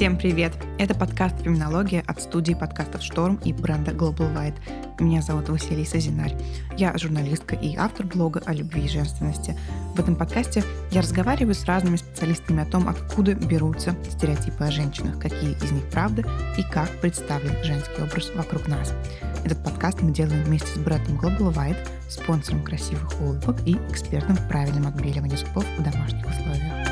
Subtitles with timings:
[0.00, 0.54] Всем привет!
[0.78, 4.54] Это подкаст «Феминология» от студии подкастов «Шторм» и бренда Global White.
[4.98, 6.34] Меня зовут Василиса Зинарь.
[6.78, 9.58] Я журналистка и автор блога о любви и женственности.
[9.94, 15.18] В этом подкасте я разговариваю с разными специалистами о том, откуда берутся стереотипы о женщинах,
[15.18, 16.24] какие из них правда
[16.56, 18.94] и как представлен женский образ вокруг нас.
[19.44, 24.48] Этот подкаст мы делаем вместе с брендом Global White, спонсором красивых улыбок и экспертом в
[24.48, 26.89] правильном отбеливании зубов в домашних условиях.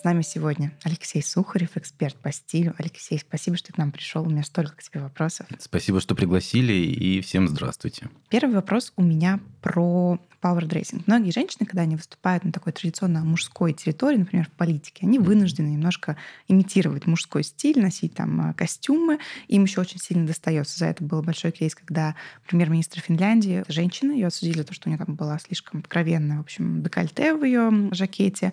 [0.00, 2.74] С нами сегодня Алексей Сухарев, эксперт по стилю.
[2.78, 4.22] Алексей, спасибо, что к нам пришел.
[4.22, 5.46] У меня столько к тебе вопросов.
[5.58, 8.08] Спасибо, что пригласили, и всем здравствуйте.
[8.30, 11.06] Первый вопрос у меня про power dressing.
[11.06, 15.68] Многие женщины, когда они выступают на такой традиционно мужской территории, например, в политике, они вынуждены
[15.68, 16.16] немножко
[16.48, 19.18] имитировать мужской стиль, носить там а, костюмы.
[19.48, 20.78] Им еще очень сильно достается.
[20.78, 24.90] За это был большой кейс, когда премьер-министр Финляндии, женщина, ее осудили за то, что у
[24.90, 28.52] нее там была слишком откровенная, в общем, декольте в ее жакете.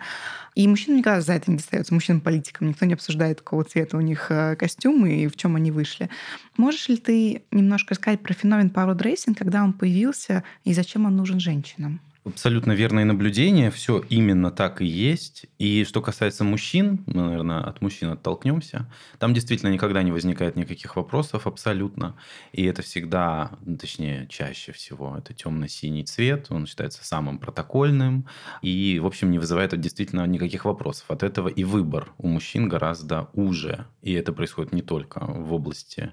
[0.56, 2.68] И мужчинам никогда за это не достается, мужчинам-политикам.
[2.68, 6.10] Никто не обсуждает, какого цвета у них э, костюмы и в чем они вышли.
[6.58, 11.16] Можешь ли ты немножко сказать про феномен power dressing, когда он появился и зачем он
[11.16, 12.02] нужен женщинам?
[12.28, 13.72] Абсолютно верное наблюдение.
[13.72, 15.46] Все именно так и есть.
[15.60, 18.92] И что касается мужчин, мы, наверное, от мужчин оттолкнемся.
[19.18, 22.18] Там действительно никогда не возникает никаких вопросов абсолютно.
[22.52, 26.48] И это всегда, точнее, чаще всего, это темно-синий цвет.
[26.50, 28.28] Он считается самым протокольным.
[28.62, 31.10] И, в общем, не вызывает действительно никаких вопросов.
[31.10, 33.86] От этого и выбор у мужчин гораздо уже.
[34.02, 36.12] И это происходит не только в области,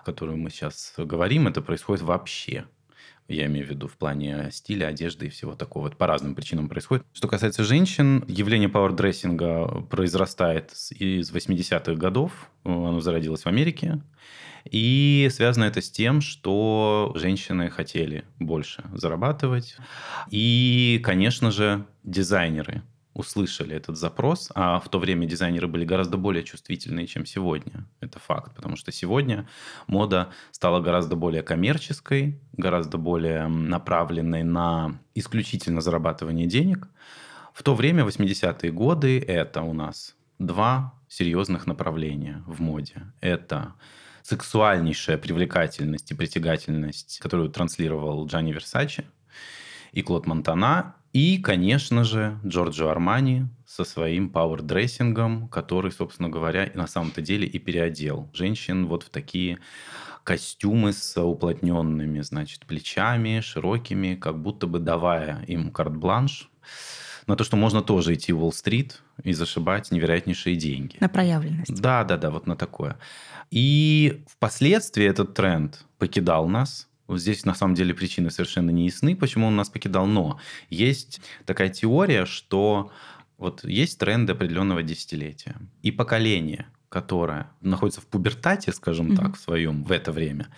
[0.00, 2.66] о которой мы сейчас говорим, это происходит вообще.
[3.28, 5.88] Я имею в виду в плане стиля, одежды и всего такого.
[5.88, 7.04] Это по разным причинам происходит.
[7.12, 12.50] Что касается женщин, явление пауэрдрессинга произрастает из 80-х годов.
[12.64, 14.00] Оно зародилось в Америке.
[14.70, 19.76] И связано это с тем, что женщины хотели больше зарабатывать.
[20.30, 22.82] И, конечно же, дизайнеры
[23.18, 27.84] услышали этот запрос, а в то время дизайнеры были гораздо более чувствительные, чем сегодня.
[28.00, 29.48] Это факт, потому что сегодня
[29.88, 36.88] мода стала гораздо более коммерческой, гораздо более направленной на исключительно зарабатывание денег.
[37.52, 43.12] В то время, 80-е годы, это у нас два серьезных направления в моде.
[43.20, 43.74] Это
[44.22, 49.04] сексуальнейшая привлекательность и притягательность, которую транслировал Джанни Версачи
[49.90, 56.28] и Клод Монтана, и, конечно же, Джорджо Армани со своим power dressing ом, который, собственно
[56.28, 59.58] говоря, на самом-то деле и переодел женщин вот в такие
[60.24, 66.50] костюмы с уплотненными, значит, плечами, широкими, как будто бы давая им карт-бланш
[67.26, 70.96] на то, что можно тоже идти в Уолл-стрит и зашибать невероятнейшие деньги.
[71.00, 71.80] На проявленность.
[71.80, 72.98] Да, да, да, вот на такое.
[73.50, 79.16] И впоследствии этот тренд покидал нас, вот здесь на самом деле причины совершенно не ясны,
[79.16, 80.06] почему он нас покидал.
[80.06, 80.38] Но
[80.68, 82.92] есть такая теория, что
[83.38, 85.56] вот есть тренды определенного десятилетия.
[85.82, 89.16] И поколение, которое находится в пубертате, скажем mm-hmm.
[89.16, 90.48] так, в своем в это время,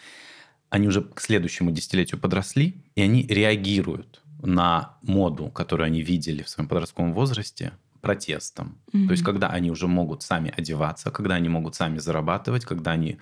[0.71, 6.49] они уже к следующему десятилетию подросли, и они реагируют на моду, которую они видели в
[6.49, 8.79] своем подростковом возрасте, протестом.
[8.93, 9.07] Mm-hmm.
[9.07, 13.19] То есть, когда они уже могут сами одеваться, когда они могут сами зарабатывать, когда они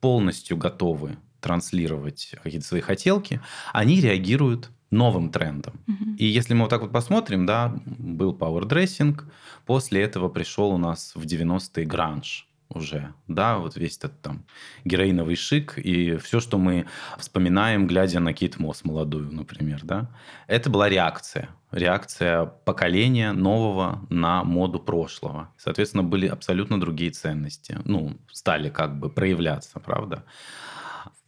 [0.00, 3.40] полностью готовы транслировать какие-то свои хотелки,
[3.72, 5.80] они реагируют новым трендом.
[5.86, 6.16] Угу.
[6.18, 9.26] И если мы вот так вот посмотрим, да, был power dressing,
[9.66, 14.44] после этого пришел у нас в 90-е гранж уже, да, вот весь этот там
[14.84, 16.86] героиновый шик и все, что мы
[17.18, 20.10] вспоминаем, глядя на Кейт Мосс молодую, например, да,
[20.46, 25.50] это была реакция, реакция поколения нового на моду прошлого.
[25.56, 30.24] Соответственно, были абсолютно другие ценности, ну, стали как бы проявляться, правда.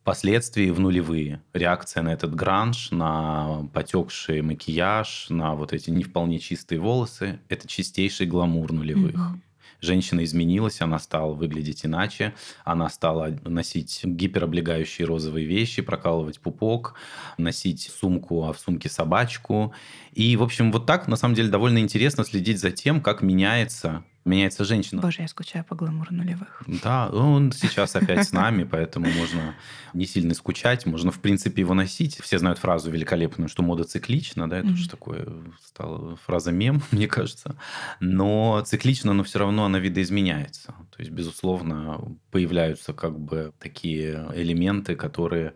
[0.02, 1.42] Впоследствии в нулевые.
[1.52, 7.68] Реакция на этот гранж, на потекший макияж, на вот эти не вполне чистые волосы– это
[7.68, 9.14] чистейший гламур нулевых.
[9.14, 9.40] Mm-hmm
[9.80, 12.34] женщина изменилась, она стала выглядеть иначе,
[12.64, 16.94] она стала носить гипероблегающие розовые вещи, прокалывать пупок,
[17.38, 19.72] носить сумку, а в сумке собачку.
[20.12, 24.04] И, в общем, вот так, на самом деле, довольно интересно следить за тем, как меняется
[24.24, 25.00] меняется женщина.
[25.00, 26.62] Боже, я скучаю по гламуру нулевых.
[26.66, 29.54] Да, он сейчас опять с нами, поэтому можно
[29.94, 32.20] не сильно скучать, можно, в принципе, его носить.
[32.20, 34.72] Все знают фразу великолепную, что мода циклична, да, это mm-hmm.
[34.72, 35.28] уже такое
[35.64, 37.56] стала фраза мем, мне кажется.
[38.00, 40.74] Но циклично, но все равно она видоизменяется.
[40.90, 45.54] То есть, безусловно, появляются как бы такие элементы, которые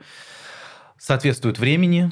[0.99, 2.11] соответствуют времени,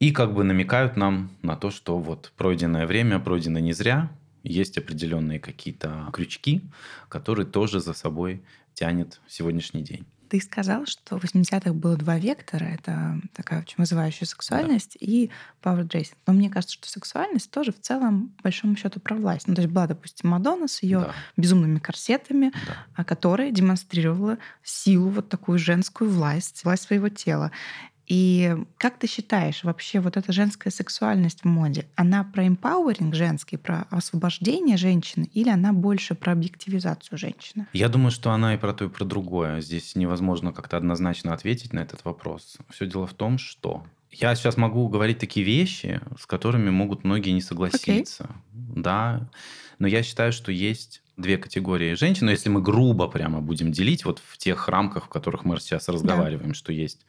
[0.00, 4.10] и как бы намекают нам на то, что вот пройденное время пройдено не зря,
[4.44, 6.62] есть определенные какие-то крючки,
[7.08, 8.42] которые тоже за собой
[8.74, 10.06] тянет сегодняшний день.
[10.28, 12.64] Ты сказал, что в 80-х было два вектора.
[12.64, 15.06] Это такая очень вызывающая сексуальность да.
[15.06, 15.30] и
[15.62, 16.16] power dressing.
[16.26, 19.46] Но мне кажется, что сексуальность тоже в целом, по большому счету, про власть.
[19.46, 21.14] Ну, то есть была, допустим, Мадонна с ее да.
[21.36, 22.52] безумными корсетами,
[22.96, 23.04] да.
[23.04, 27.52] которая демонстрировала силу, вот такую женскую власть, власть своего тела.
[28.06, 33.56] И как ты считаешь, вообще вот эта женская сексуальность в моде, она про эмпауэринг женский,
[33.56, 37.66] про освобождение женщины, или она больше про объективизацию женщины?
[37.72, 39.60] Я думаю, что она и про то, и про другое.
[39.60, 42.58] Здесь невозможно как-то однозначно ответить на этот вопрос.
[42.70, 47.30] Все дело в том, что я сейчас могу говорить такие вещи, с которыми могут многие
[47.30, 48.24] не согласиться.
[48.24, 48.82] Okay.
[48.82, 49.28] Да,
[49.78, 54.04] но я считаю, что есть две категории женщин, но если мы грубо прямо будем делить
[54.04, 56.54] вот в тех рамках, в которых мы сейчас разговариваем, да.
[56.54, 57.06] что есть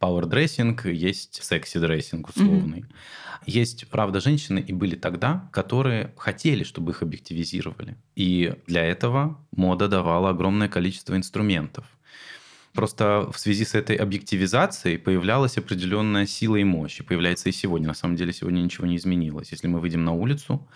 [0.00, 2.80] power dressing, есть sexy dressing условный.
[2.80, 3.42] Mm-hmm.
[3.46, 7.96] Есть, правда, женщины и были тогда, которые хотели, чтобы их объективизировали.
[8.14, 11.84] И для этого мода давала огромное количество инструментов.
[12.72, 17.00] Просто в связи с этой объективизацией появлялась определенная сила и мощь.
[17.00, 17.88] И появляется и сегодня.
[17.88, 19.50] На самом деле сегодня ничего не изменилось.
[19.50, 20.66] Если мы выйдем на улицу,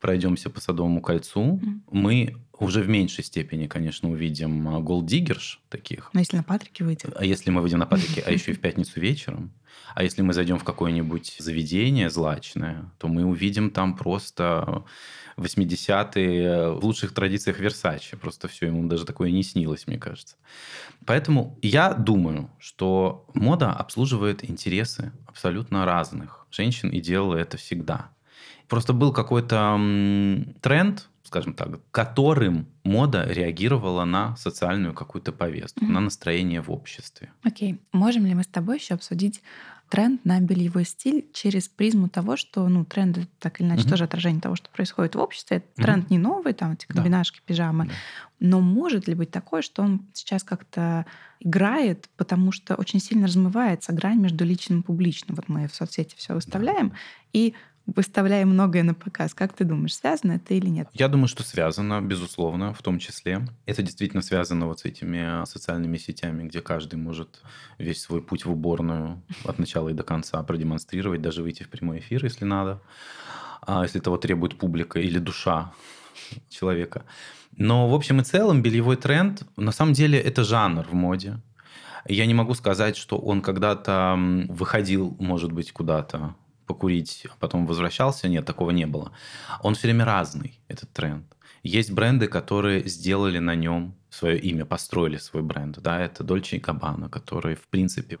[0.00, 1.80] пройдемся по Садовому кольцу, mm.
[1.90, 6.10] мы уже в меньшей степени, конечно, увидим голддиггерш таких.
[6.12, 7.12] Но если на Патрике выйдем?
[7.14, 9.52] А если мы выйдем на Патрике, а еще и в пятницу вечером,
[9.94, 14.84] а если мы зайдем в какое-нибудь заведение злачное, то мы увидим там просто
[15.36, 18.16] 80-е в лучших традициях Версачи.
[18.16, 20.36] Просто все, ему даже такое не снилось, мне кажется.
[21.04, 28.10] Поэтому я думаю, что мода обслуживает интересы абсолютно разных женщин и делала это всегда.
[28.68, 29.78] Просто был какой-то
[30.60, 35.92] тренд, скажем так, которым мода реагировала на социальную какую-то повестку, mm-hmm.
[35.92, 37.30] на настроение в обществе.
[37.42, 37.72] Окей.
[37.72, 37.78] Okay.
[37.92, 39.42] Можем ли мы с тобой еще обсудить
[39.88, 43.90] тренд на бельевой стиль через призму того, что ну, тренды так или иначе mm-hmm.
[43.90, 45.58] тоже отражение того, что происходит в обществе.
[45.58, 45.82] Mm-hmm.
[45.82, 47.42] тренд не новый, там эти комбинашки, да.
[47.46, 47.86] пижамы.
[47.86, 47.92] Да.
[48.40, 51.06] Но может ли быть такое, что он сейчас как-то
[51.40, 55.36] играет, потому что очень сильно размывается грань между личным и публичным.
[55.36, 56.96] Вот мы в соцсети все выставляем, да.
[57.32, 57.54] и
[57.86, 59.34] выставляем многое на показ.
[59.34, 60.88] Как ты думаешь, связано это или нет?
[60.92, 63.46] Я думаю, что связано, безусловно, в том числе.
[63.64, 67.42] Это действительно связано вот с этими социальными сетями, где каждый может
[67.78, 72.00] весь свой путь в уборную от начала и до конца продемонстрировать, даже выйти в прямой
[72.00, 72.80] эфир, если надо,
[73.62, 75.72] а если того требует публика или душа
[76.48, 77.04] человека.
[77.56, 81.40] Но в общем и целом бельевой тренд, на самом деле, это жанр в моде.
[82.08, 84.16] Я не могу сказать, что он когда-то
[84.48, 86.34] выходил, может быть, куда-то
[86.66, 88.28] покурить, а потом возвращался.
[88.28, 89.12] Нет, такого не было.
[89.62, 91.24] Он все время разный, этот тренд.
[91.62, 95.78] Есть бренды, которые сделали на нем свое имя, построили свой бренд.
[95.80, 98.18] Да, это Dolce Gabbana, которые, в принципе,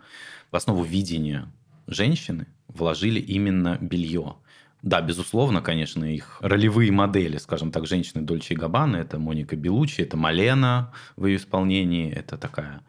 [0.50, 1.48] в основу видения
[1.86, 4.36] женщины вложили именно белье.
[4.82, 10.02] Да, безусловно, конечно, их ролевые модели, скажем так, женщины Дольче и Габбана, это Моника Белучи,
[10.02, 12.82] это Малена в ее исполнении, это такая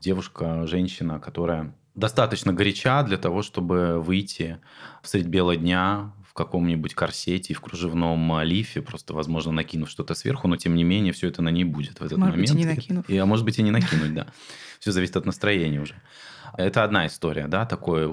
[0.00, 4.58] девушка, женщина, которая достаточно горяча для того, чтобы выйти
[5.02, 10.14] в средь бела дня в каком-нибудь корсете и в кружевном лифе, просто, возможно, накинув что-то
[10.14, 12.52] сверху, но тем не менее все это на ней будет в этот может момент.
[12.52, 13.10] Быть, и не накинув.
[13.10, 14.26] И, а может быть и не накинуть, да.
[14.80, 15.94] Все зависит от настроения уже.
[16.56, 18.10] Это одна история, да, такой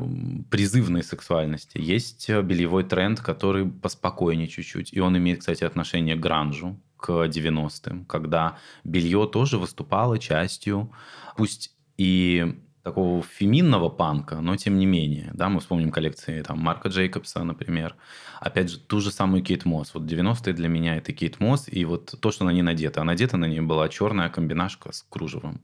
[0.50, 1.78] призывной сексуальности.
[1.78, 4.94] Есть бельевой тренд, который поспокойнее чуть-чуть.
[4.94, 10.92] И он имеет, кстати, отношение к гранжу, к 90-м, когда белье тоже выступало частью,
[11.38, 15.29] пусть и такого феминного панка, но тем не менее.
[15.34, 17.96] Да, мы вспомним коллекции там, Марка Джейкобса, например.
[18.39, 19.93] Опять же, ту же самую Кейт Мосс.
[19.93, 23.01] Вот 90-е для меня это Кейт Мосс, и вот то, что на ней надето.
[23.01, 25.62] А надета на ней была черная комбинашка с кружевом.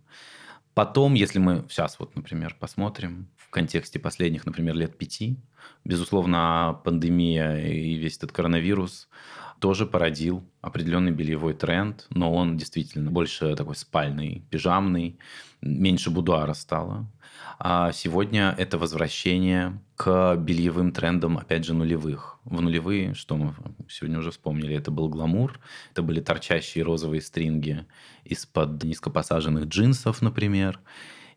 [0.75, 5.37] Потом, если мы сейчас вот, например, посмотрим в контексте последних, например, лет пяти,
[5.83, 9.07] безусловно, пандемия и весь этот коронавирус
[9.65, 15.17] тоже породил определенный бельевой тренд, но он действительно больше такой спальный, пижамный,
[15.59, 17.11] меньше будуара стало.
[17.57, 22.37] А сегодня это возвращение к бельевым трендам, опять же, нулевых.
[22.43, 23.55] В нулевые, что мы
[23.89, 27.87] сегодня уже вспомнили, это был гламур, это были торчащие розовые стринги
[28.23, 30.79] из-под низкопосаженных джинсов, например.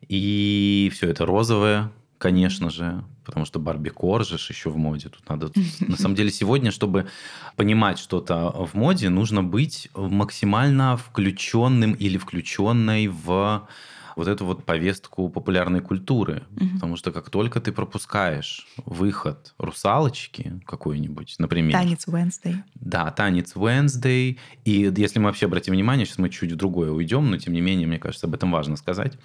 [0.07, 5.09] И все это розовое, конечно же, потому что Барби Коржиш еще в моде.
[5.09, 5.51] Тут надо...
[5.79, 7.07] На самом деле сегодня, чтобы
[7.55, 13.67] понимать что-то в моде, нужно быть максимально включенным или включенной в
[14.15, 16.43] вот эту вот повестку популярной культуры.
[16.57, 16.69] Угу.
[16.73, 21.71] Потому что как только ты пропускаешь выход русалочки какой-нибудь, например...
[21.71, 22.55] Танец Wednesday.
[22.75, 24.37] Да, танец Wednesday.
[24.65, 27.61] И если мы вообще обратим внимание, сейчас мы чуть в другое уйдем, но тем не
[27.61, 29.17] менее, мне кажется, об этом важно сказать,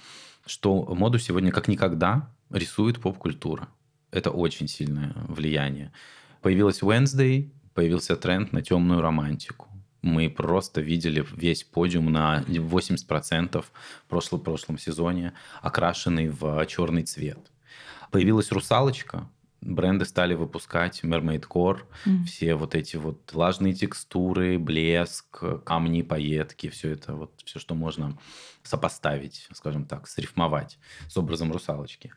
[0.46, 3.68] что моду сегодня как никогда рисует поп-культура.
[4.10, 5.92] Это очень сильное влияние.
[6.40, 9.68] Появилась Wednesday, появился тренд на темную романтику
[10.02, 15.32] Мы просто видели весь подиум на 80% в прошлом, прошлом сезоне,
[15.62, 17.38] окрашенный в черный цвет.
[18.10, 19.28] Появилась русалочка,
[19.64, 22.24] бренды стали выпускать Mermaid Core, mm.
[22.24, 28.18] все вот эти вот влажные текстуры, блеск, камни, пайетки, все это вот все, что можно
[28.62, 30.78] сопоставить, скажем так, срифмовать
[31.08, 32.12] с образом русалочки.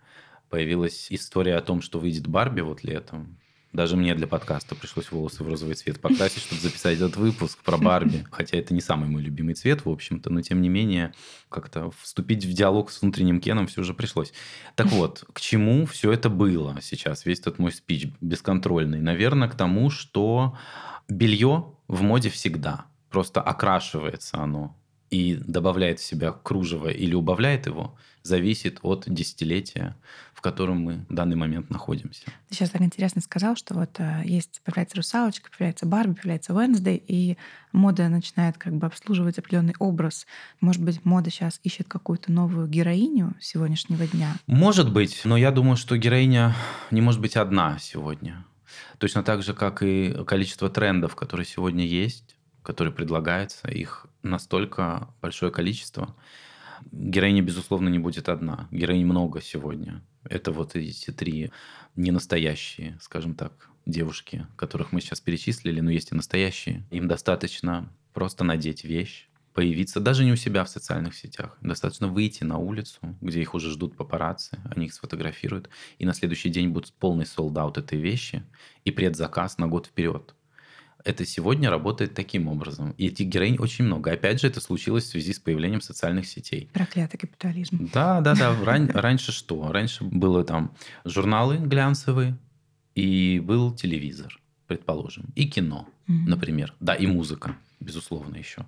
[0.50, 3.38] Появилась история о том, что выйдет Барби вот летом.
[3.74, 7.78] Даже мне для подкаста пришлось волосы в розовый цвет покрасить, чтобы записать этот выпуск про
[7.78, 8.26] Барби.
[8.32, 11.14] Хотя это не самый мой любимый цвет, в общем-то, но тем не менее
[11.50, 14.34] как-то вступить в диалог с внутренним Кеном все же пришлось.
[14.76, 19.02] Так вот, к чему все это было сейчас, весь этот мой спич бесконтрольный?
[19.02, 20.58] Наверное, к тому, что
[21.10, 22.86] белье в моде всегда.
[23.10, 24.76] Просто окрашивается оно
[25.10, 29.96] и добавляет в себя кружево или убавляет его, зависит от десятилетия,
[30.34, 32.26] в котором мы в данный момент находимся.
[32.50, 37.02] Ты сейчас так интересно сказал, что вот э, есть, появляется русалочка, появляется Барби, появляется Wednesday,
[37.08, 37.38] и
[37.72, 40.28] мода начинает как бы обслуживать определенный образ.
[40.60, 44.36] Может быть, мода сейчас ищет какую-то новую героиню сегодняшнего дня?
[44.46, 46.54] Может быть, но я думаю, что героиня
[46.92, 48.46] не может быть одна сегодня.
[48.98, 55.52] Точно так же, как и количество трендов, которые сегодня есть, которые предлагаются, их настолько большое
[55.52, 56.16] количество.
[56.92, 58.68] Героиня, безусловно, не будет одна.
[58.72, 60.04] Героинь много сегодня.
[60.24, 61.52] Это вот эти три
[61.96, 66.86] ненастоящие, скажем так, девушки, которых мы сейчас перечислили, но есть и настоящие.
[66.92, 71.58] Им достаточно просто надеть вещь, появиться даже не у себя в социальных сетях.
[71.62, 76.50] Достаточно выйти на улицу, где их уже ждут папарацци, они их сфотографируют, и на следующий
[76.50, 78.44] день будет полный солдат этой вещи
[78.86, 80.36] и предзаказ на год вперед
[81.08, 82.94] это сегодня работает таким образом.
[82.98, 84.12] И этих героинь очень много.
[84.12, 86.70] Опять же, это случилось в связи с появлением социальных сетей.
[86.74, 87.90] Проклятый капитализм.
[87.94, 88.56] Да, да, да.
[88.64, 89.72] Ран, раньше что?
[89.72, 92.38] Раньше было там журналы глянцевые,
[92.94, 96.28] и был телевизор, предположим, и кино, mm-hmm.
[96.28, 96.74] например.
[96.80, 98.66] Да, и музыка, безусловно, еще.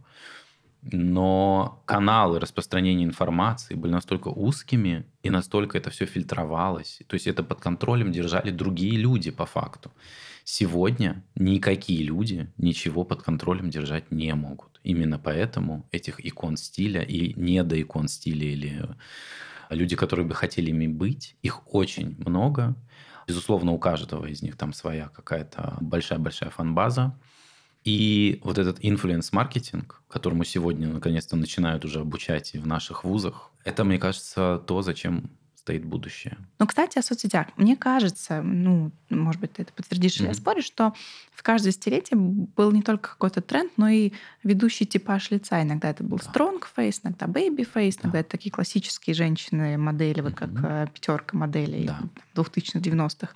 [0.81, 7.01] Но каналы распространения информации были настолько узкими, и настолько это все фильтровалось.
[7.07, 9.91] То есть это под контролем держали другие люди по факту.
[10.51, 14.79] Сегодня никакие люди ничего под контролем держать не могут.
[14.83, 18.95] Именно поэтому этих икон стиля и не до икон стиля или
[19.69, 22.75] люди, которые бы хотели ими быть, их очень много.
[23.27, 27.15] Безусловно, у каждого из них там своя какая-то большая-большая фан-база.
[27.83, 33.83] И вот этот инфлюенс-маркетинг, которому сегодня наконец-то начинают уже обучать и в наших вузах, это,
[33.83, 35.29] мне кажется, то, зачем
[35.69, 36.35] стоит будущее.
[36.57, 37.47] Ну, кстати, о соцсетях.
[37.55, 40.25] Мне кажется, ну, может быть, ты это подтвердишь mm-hmm.
[40.25, 40.93] или споришь, что
[41.31, 44.11] в каждое десятилетие был не только какой-то тренд, но и
[44.43, 45.61] ведущий типаж лица.
[45.61, 46.25] Иногда это был да.
[46.25, 48.01] strong face, иногда baby face, да.
[48.05, 50.61] иногда это такие классические женщины модели, вот mm-hmm.
[50.61, 51.99] как э, пятерка моделей да.
[52.35, 53.29] 2000-х, 90-х.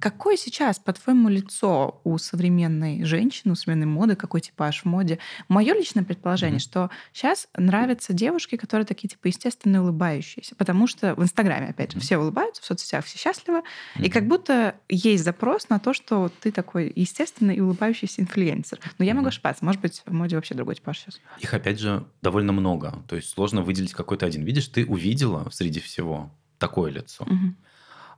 [0.00, 5.20] Какое сейчас, по-твоему, лицо у современной женщины, у современной моды, какой типаж в моде?
[5.48, 6.62] Мое личное предположение, mm-hmm.
[6.62, 12.00] что сейчас нравятся девушки, которые такие, типа, естественно улыбающиеся, потому что в Инстаграме опять же,
[12.00, 13.58] все улыбаются в соцсетях, все счастливы.
[13.58, 14.04] Mm-hmm.
[14.04, 18.80] И как будто есть запрос на то, что ты такой естественный и улыбающийся инфлюенсер.
[18.98, 19.14] Но я mm-hmm.
[19.16, 19.64] могу ошибаться.
[19.64, 21.20] Может быть, в моде вообще другой типаж сейчас.
[21.40, 23.02] Их, опять же, довольно много.
[23.08, 24.44] То есть сложно выделить какой-то один.
[24.44, 27.24] Видишь, ты увидела среди всего такое лицо.
[27.24, 27.54] Mm-hmm.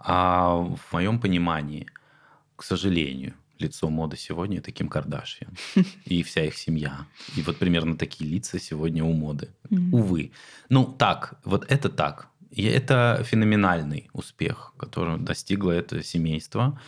[0.00, 1.86] А в моем понимании,
[2.56, 5.54] к сожалению, лицо моды сегодня это Ким Кардашьян
[6.04, 7.06] и вся их семья.
[7.36, 9.50] И вот примерно такие лица сегодня у моды.
[9.68, 9.90] Mm-hmm.
[9.92, 10.32] Увы.
[10.68, 12.29] Ну, так, вот это так.
[12.50, 16.80] И это феноменальный успех, который достигло это семейство.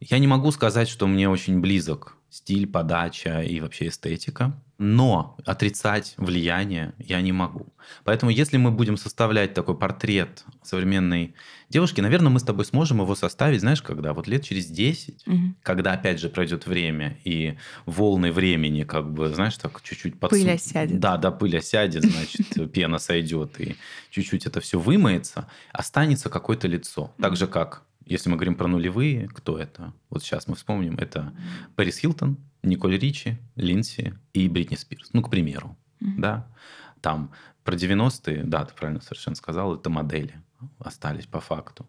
[0.00, 4.58] Я не могу сказать, что мне очень близок стиль, подача и вообще эстетика.
[4.78, 7.66] Но отрицать влияние я не могу.
[8.02, 11.34] Поэтому если мы будем составлять такой портрет современной
[11.68, 14.14] девушки, наверное, мы с тобой сможем его составить, знаешь, когда?
[14.14, 15.36] Вот лет через 10, угу.
[15.62, 20.36] когда опять же пройдет время и волны времени как бы, знаешь, так чуть-чуть подсу...
[20.36, 20.98] Пыль осядет.
[20.98, 23.76] Да, да, пыль осядет, значит, пена сойдет и
[24.08, 27.12] чуть-чуть это все вымоется, останется какое-то лицо.
[27.20, 29.94] Так же, как если мы говорим про нулевые, кто это?
[30.10, 30.96] Вот сейчас мы вспомним.
[30.96, 31.32] Это
[31.76, 35.10] Пэрис Хилтон, Николь Ричи, Линси и Бритни Спирс.
[35.12, 35.78] Ну, к примеру.
[36.00, 36.14] Mm-hmm.
[36.18, 36.52] Да?
[37.00, 37.30] Там
[37.62, 40.42] про 90-е, да, ты правильно совершенно сказал, это модели
[40.80, 41.88] остались по факту.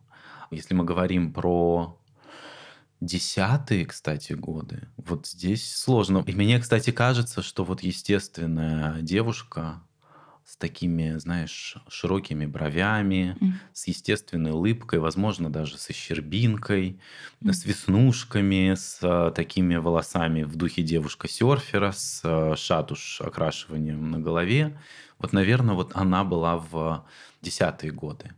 [0.51, 2.00] Если мы говорим про
[3.00, 6.24] десятые, кстати, годы, вот здесь сложно.
[6.28, 9.82] И мне, кстати, кажется, что вот естественная девушка,
[10.51, 13.51] с такими, знаешь, широкими бровями, mm.
[13.72, 17.00] с естественной улыбкой, возможно, даже со щербинкой,
[17.41, 17.53] mm.
[17.53, 24.77] с веснушками, с а, такими волосами в духе девушка-серфера, с а, шатуш окрашиванием на голове.
[25.20, 27.05] Вот, наверное, вот она была в
[27.41, 28.31] десятые годы.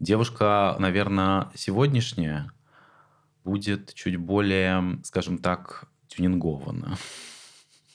[0.00, 2.50] Девушка, наверное, сегодняшняя
[3.44, 6.98] будет чуть более, скажем так, тюнингована.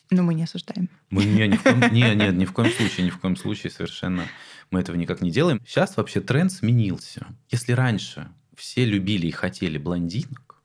[0.10, 0.90] Но мы не осуждаем.
[1.10, 3.72] Мы не, ни в коем, не, нет, ни в коем случае, ни в коем случае
[3.72, 4.26] совершенно
[4.72, 5.62] мы этого никак не делаем.
[5.66, 7.28] Сейчас вообще тренд сменился.
[7.50, 10.62] Если раньше все любили и хотели блондинок,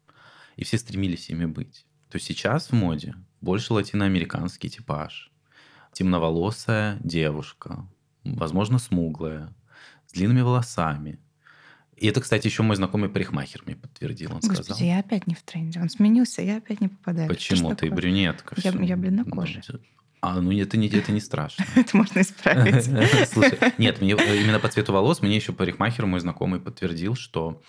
[0.56, 5.30] и все стремились ими быть, то сейчас в моде больше латиноамериканский типаж.
[5.92, 7.86] Темноволосая девушка,
[8.24, 9.54] возможно, смуглая,
[10.06, 11.18] с длинными волосами.
[12.02, 14.30] И это, кстати, еще мой знакомый парикмахер мне подтвердил.
[14.32, 14.84] Он Господи, сказал.
[14.84, 15.78] я опять не в тренде.
[15.80, 17.28] Он сменился, я опять не попадаю.
[17.28, 17.68] Почему?
[17.70, 17.90] Ты такое?
[17.92, 18.56] брюнетка.
[18.58, 19.62] Я- я бледнокожая.
[19.68, 19.78] Ну,
[20.20, 21.64] А, ну это не, это не страшно.
[21.76, 22.84] Это можно исправить.
[23.28, 27.62] Слушай, нет, мне именно по цвету волос мне еще парикмахер, мой знакомый, подтвердил, что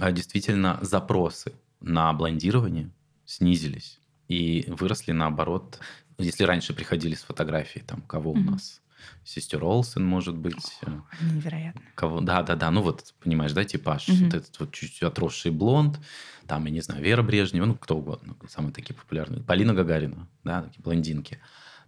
[0.00, 2.90] а, действительно запросы на блондирование
[3.26, 5.78] снизились и выросли наоборот.
[6.18, 8.80] Если раньше приходили с фотографией, там, кого у нас?
[9.24, 10.90] Сестер Олсен, может быть, э,
[11.20, 11.80] невероятно.
[11.94, 12.20] Кого?
[12.20, 12.70] Да, да, да.
[12.70, 14.08] Ну вот, понимаешь, да, типаж.
[14.08, 14.24] Мгм.
[14.24, 16.00] Вот этот вот чуть-чуть отросший блонд.
[16.46, 18.36] Там, я не знаю, Вера Брежнева, ну, кто угодно.
[18.48, 19.42] Самые такие популярные.
[19.42, 21.38] Полина Гагарина, да, такие блондинки.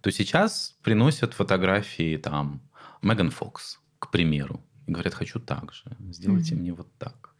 [0.01, 2.61] То сейчас приносят фотографии там
[3.01, 4.61] Меган Фокс, к примеру.
[4.87, 5.83] И говорят, хочу так же.
[6.11, 6.61] Сделайте Мгм.
[6.61, 7.31] мне вот так.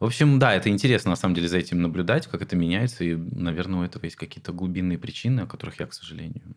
[0.00, 3.04] В общем, да, это интересно, на самом деле, за этим наблюдать, как это меняется.
[3.04, 6.56] И, наверное, у этого есть какие-то глубинные причины, о которых я, к сожалению,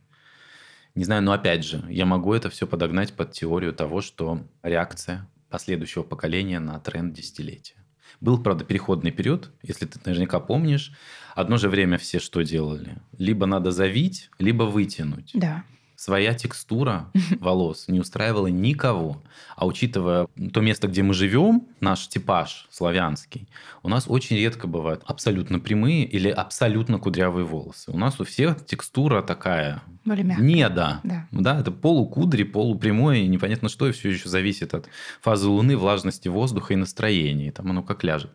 [0.96, 5.30] не знаю, но опять же, я могу это все подогнать под теорию того, что реакция
[5.50, 7.76] последующего поколения на тренд десятилетия.
[8.22, 10.94] Был, правда, переходный период, если ты наверняка помнишь.
[11.36, 12.98] Одно же время все что делали?
[13.18, 15.32] Либо надо завить, либо вытянуть.
[15.34, 15.64] Да.
[16.06, 17.10] Своя текстура
[17.40, 19.24] волос не устраивала никого.
[19.56, 23.50] А учитывая то место, где мы живем, наш типаж славянский,
[23.82, 27.90] у нас очень редко бывают абсолютно прямые или абсолютно кудрявые волосы.
[27.90, 31.00] У нас у всех текстура такая Более не да.
[31.02, 31.28] Да.
[31.32, 34.88] Да, это полукудри, полупрямое, и непонятно что, и все еще зависит от
[35.22, 37.48] фазы Луны, влажности воздуха и настроения.
[37.48, 38.30] И там оно как ляжет.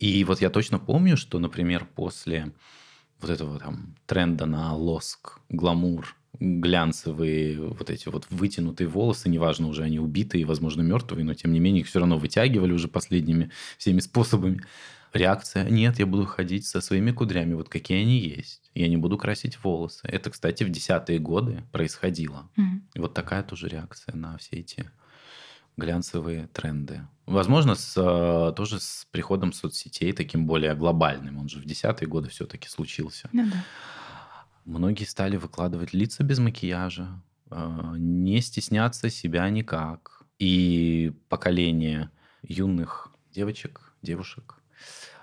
[0.00, 2.50] И вот я точно помню, что, например, после
[3.20, 9.82] вот этого там тренда на лоск, гламур, глянцевые вот эти вот вытянутые волосы, неважно, уже
[9.82, 14.00] они убитые, возможно, мертвые, но тем не менее их все равно вытягивали уже последними всеми
[14.00, 14.62] способами.
[15.14, 18.70] Реакция, нет, я буду ходить со своими кудрями, вот какие они есть.
[18.74, 20.06] Я не буду красить волосы.
[20.06, 22.50] Это, кстати, в десятые годы происходило.
[22.56, 22.86] Мгм.
[22.94, 24.90] И вот такая тоже реакция на все эти
[25.78, 27.06] глянцевые тренды.
[27.24, 31.38] Возможно, с, э, тоже с приходом соцсетей таким более глобальным.
[31.38, 33.30] Он же в десятые годы все-таки случился.
[33.32, 33.64] Ну да.
[34.68, 40.24] Многие стали выкладывать лица без макияжа, э, не стесняться себя никак.
[40.38, 42.10] И поколение
[42.42, 44.56] юных девочек, девушек,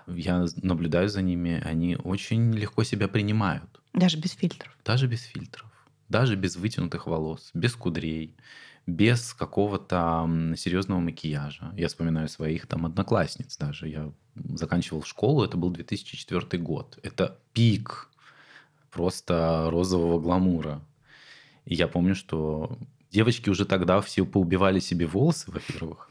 [0.08, 3.80] я наблюдаю за ними, они очень легко себя принимают.
[3.92, 4.76] Даже без фильтров.
[4.84, 5.70] Даже без фильтров,
[6.08, 8.34] даже без вытянутых волос, без кудрей,
[8.84, 11.72] без какого-то серьезного макияжа.
[11.76, 13.88] Я вспоминаю своих там одноклассниц даже.
[13.88, 16.98] Я заканчивал школу, это был 2004 год.
[17.04, 18.10] Это пик
[18.96, 20.80] просто розового гламура.
[21.66, 22.78] И я помню, что
[23.12, 26.10] девочки уже тогда все поубивали себе волосы, во-первых.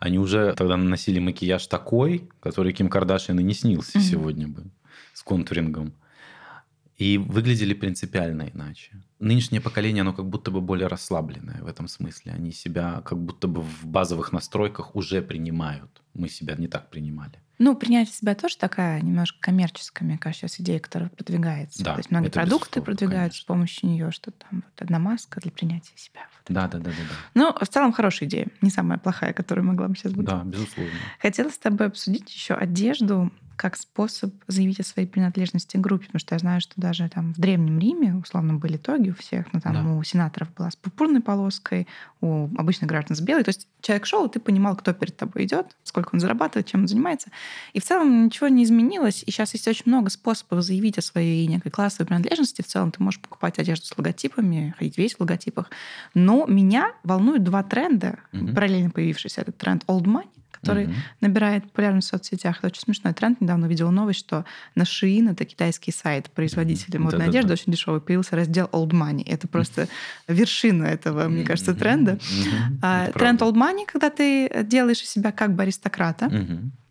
[0.00, 4.06] Они уже тогда наносили макияж такой, который Ким Кардашьян и не снился Мгм.
[4.08, 4.64] сегодня бы,
[5.12, 5.92] с контурингом.
[6.98, 8.90] И выглядели принципиально иначе.
[9.20, 12.32] Нынешнее поколение, оно как будто бы более расслабленное в этом смысле.
[12.32, 16.02] Они себя как будто бы в базовых настройках уже принимают.
[16.14, 17.38] Мы себя не так принимали.
[17.58, 21.84] Ну, принятие себя тоже такая немножко коммерческая, мне кажется, сейчас идея, которая продвигается.
[21.84, 23.54] Да, То есть многие продукты продвигаются с конечно.
[23.54, 26.22] помощью нее, что там вот одна маска для принятия себя.
[26.32, 26.78] Вот Да, это.
[26.78, 27.14] да, да, да, да.
[27.34, 30.26] Ну, в целом хорошая идея, не самая плохая, которую могла бы сейчас быть.
[30.26, 30.92] Да, безусловно.
[31.20, 36.20] Хотела с тобой обсудить еще одежду как способ заявить о своей принадлежности к группе, потому
[36.20, 39.60] что я знаю, что даже там в Древнем Риме, условно, были тоги у всех, но
[39.60, 39.92] там Да.
[39.94, 41.86] у сенаторов была с пурпурной полоской,
[42.20, 43.44] у обычных граждан с белой.
[43.44, 46.82] То есть человек шел, и ты понимал, кто перед тобой идет, сколько он зарабатывает, чем
[46.82, 47.30] он занимается.
[47.74, 49.22] И в целом ничего не изменилось.
[49.26, 52.62] И сейчас есть очень много способов заявить о своей некой классовой принадлежности.
[52.62, 55.70] В целом ты можешь покупать одежду с логотипами, ходить весь в логотипах.
[56.14, 58.54] Но меня волнуют два тренда, Мгм.
[58.54, 59.42] параллельно появившийся.
[59.42, 60.94] Это тренд old money, который Мгм.
[61.20, 62.58] набирает популярность в соцсетях.
[62.58, 63.38] Это очень смешной тренд.
[63.44, 67.02] Недавно увидела новость, что на Shein, это китайский сайт, производитель Мгм.
[67.04, 67.38] модной Да-да-да.
[67.40, 69.22] одежды, очень дешевый, появился раздел old money.
[69.26, 69.86] Это просто
[70.28, 72.18] вершина этого, мне кажется, тренда.
[72.80, 76.30] А, Тренд old money, когда ты делаешь из себя как бы аристократа,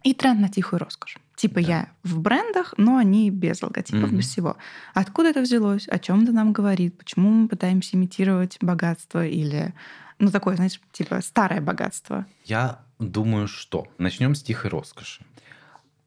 [0.04, 1.18] и тренд на тихую роскошь.
[1.36, 1.62] Типа Да.
[1.62, 4.18] я в брендах, но они без логотипов, Мгм.
[4.18, 4.56] без всего.
[4.94, 5.88] Откуда это взялось?
[5.88, 6.98] О чем это нам говорит?
[6.98, 9.74] Почему мы пытаемся имитировать богатство или
[10.20, 12.26] ну такое, знаешь, типа старое богатство?
[12.46, 15.24] Я думаю, что начнем с тихой роскоши.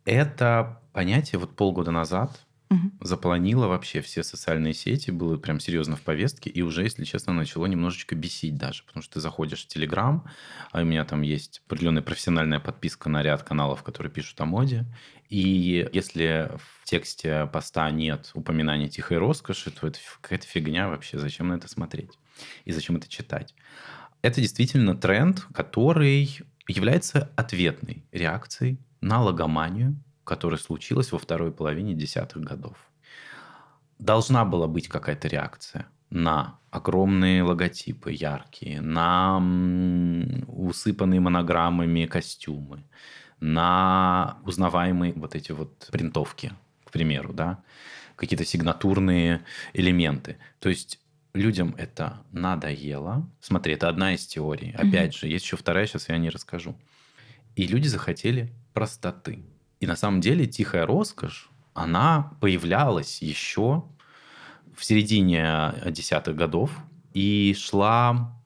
[0.06, 2.98] Это понятие вот полгода назад Мгм.
[3.00, 7.66] заполонило вообще все социальные сети, было прям серьезно в повестке, и уже, если честно, начало
[7.66, 10.26] немножечко бесить даже, потому что ты заходишь в Телеграм,
[10.72, 14.86] а у меня там есть определенная профессиональная подписка на ряд каналов, которые пишут о моде,
[15.28, 21.48] и если в тексте поста нет упоминания тихой роскоши, то это какая-то фигня вообще, зачем
[21.48, 22.18] на это смотреть
[22.64, 23.54] и зачем это читать.
[24.22, 26.28] Это действительно тренд, который
[26.68, 32.76] является ответной реакцией на логоманию, которая случилась во второй половине десятых годов.
[33.98, 39.38] Должна была быть какая-то реакция на огромные логотипы яркие, на
[40.48, 42.84] усыпанные монограммами костюмы,
[43.40, 46.52] на узнаваемые вот эти вот принтовки,
[46.84, 47.62] к примеру, да,
[48.16, 50.38] какие-то сигнатурные элементы.
[50.58, 50.98] То есть
[51.32, 53.28] людям это надоело.
[53.40, 54.72] Смотри, это одна из теорий.
[54.72, 56.76] Опять же, есть еще вторая, сейчас я о ней расскажу.
[57.54, 59.42] И люди захотели простоты.
[59.80, 63.84] И на самом деле тихая роскошь, она появлялась еще
[64.76, 66.70] в середине десятых годов
[67.14, 68.36] и шла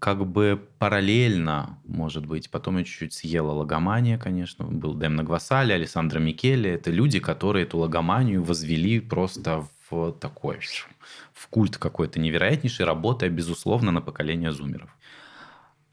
[0.00, 6.18] как бы параллельно, может быть, потом я чуть-чуть съела логомания, конечно, был Демна Гвасали, Александра
[6.18, 10.58] Микеле, это люди, которые эту логоманию возвели просто в такой,
[11.32, 14.90] в культ какой-то невероятнейший, работая, безусловно, на поколение зумеров.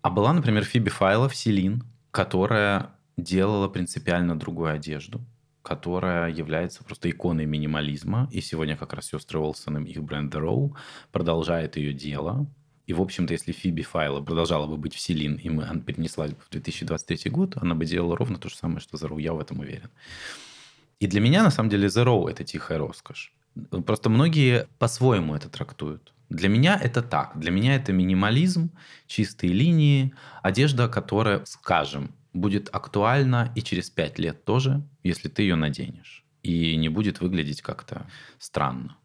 [0.01, 2.89] А была, например, Фиби Файлов, Селин, которая
[3.23, 5.21] делала принципиально другую одежду,
[5.61, 8.29] которая является просто иконой минимализма.
[8.31, 10.75] И сегодня как раз сестры Олсен и их бренд The
[11.11, 12.47] продолжает ее дело.
[12.87, 16.41] И, в общем-то, если Фиби Файла продолжала бы быть в Селин, и мы, она бы
[16.41, 19.21] в 2023 год, она бы делала ровно то же самое, что The.
[19.21, 19.91] Я в этом уверен.
[20.99, 23.31] И для меня, на самом деле, The это тихая роскошь.
[23.85, 26.13] Просто многие по-своему это трактуют.
[26.29, 27.39] Для меня это так.
[27.39, 28.71] Для меня это минимализм,
[29.07, 35.55] чистые линии, одежда, которая, скажем, будет актуальна и через пять лет тоже, если ты ее
[35.55, 36.25] наденешь.
[36.43, 38.97] И не будет выглядеть как-то странно.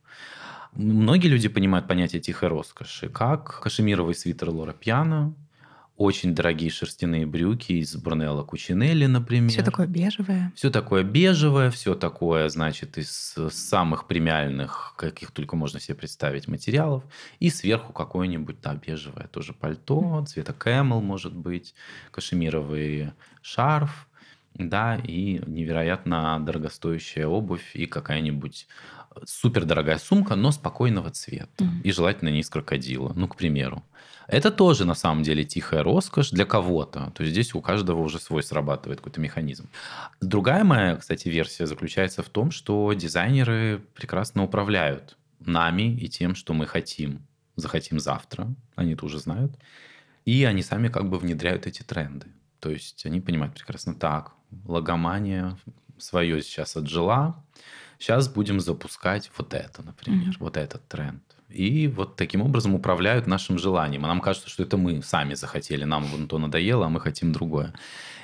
[0.73, 5.35] Многие люди понимают понятие тихой роскоши, как кашемировый свитер Лора Пьяно,
[5.97, 9.51] очень дорогие шерстяные брюки из Брунелла Кучинелли, например.
[9.51, 10.53] Все такое бежевое.
[10.57, 17.05] Все такое бежевое, все такое, значит, из самых премиальных, каких только можно себе представить, материалов.
[17.39, 21.75] И сверху какое-нибудь, да, бежевое тоже пальто, цвета кэмел, может быть,
[22.11, 24.09] кашемировый шарф,
[24.55, 28.67] да, и невероятно дорогостоящая обувь и какая-нибудь
[29.24, 31.64] супер дорогая сумка, но спокойного цвета.
[31.64, 31.81] Мгм.
[31.83, 33.83] И желательно не из крокодила, ну, к примеру.
[34.27, 37.12] Это тоже, на самом деле, тихая роскошь для кого-то.
[37.14, 39.68] То есть здесь у каждого уже свой срабатывает какой-то механизм.
[40.20, 46.55] Другая моя, кстати, версия заключается в том, что дизайнеры прекрасно управляют нами и тем, что
[46.55, 47.27] мы хотим.
[47.57, 49.53] Захотим завтра, они это уже знают.
[50.24, 52.27] И они сами как бы внедряют эти тренды.
[52.61, 54.33] То есть они понимают прекрасно так,
[54.64, 55.57] логомания
[55.98, 57.44] свое сейчас отжила,
[57.99, 60.37] сейчас будем запускать вот это, например, Мгм.
[60.41, 61.23] вот этот тренд.
[61.49, 64.05] И вот таким образом управляют нашим желанием.
[64.05, 67.33] А нам кажется, что это мы сами захотели, нам вон то надоело, а мы хотим
[67.33, 67.73] другое.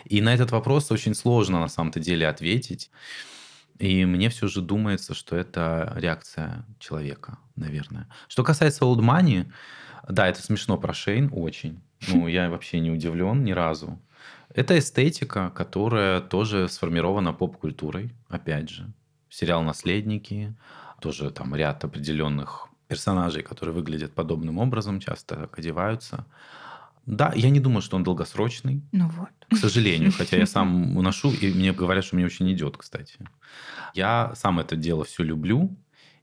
[0.05, 2.91] И на этот вопрос очень сложно на самом-то деле ответить.
[3.79, 8.09] И мне все же думается, что это реакция человека, наверное.
[8.29, 9.51] Что касается Old Money,
[10.09, 11.81] да, это смешно про Шейн, очень.
[12.09, 13.99] Ну, я вообще не удивлен ни разу.
[14.55, 18.93] Это эстетика, которая тоже сформирована поп-культурой, опять же.
[19.31, 20.55] Сериал «Наследники»,
[21.01, 26.27] тоже там ряд определенных персонажей, которые выглядят подобным образом, часто так одеваются.
[27.07, 29.29] Да, я не думаю, что он долгосрочный, Ну вот.
[29.51, 33.19] к сожалению, хотя я сам ношу, и мне говорят, что мне очень идет, кстати.
[33.95, 35.75] Я сам это дело все люблю,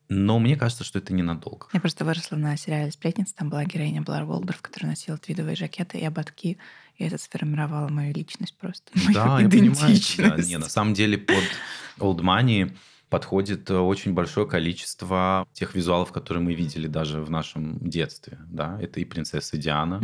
[0.09, 1.67] но мне кажется, что это ненадолго.
[1.73, 3.35] Я просто выросла на сериале «Сплетница».
[3.35, 6.57] Там была героиня Блар Волдорф, которая носила твидовые жакеты и ободки.
[6.97, 8.91] И это сформировало мою личность просто.
[9.03, 9.71] Мою Да, я понимаю.
[9.73, 10.49] идентичность.
[10.49, 11.43] Не, на самом деле под
[11.99, 12.73] Old Money
[13.09, 18.37] подходит э, очень большое количество тех визуалов, которые мы видели даже в нашем детстве.
[18.49, 18.77] Да?
[18.81, 20.01] Это и принцесса Диана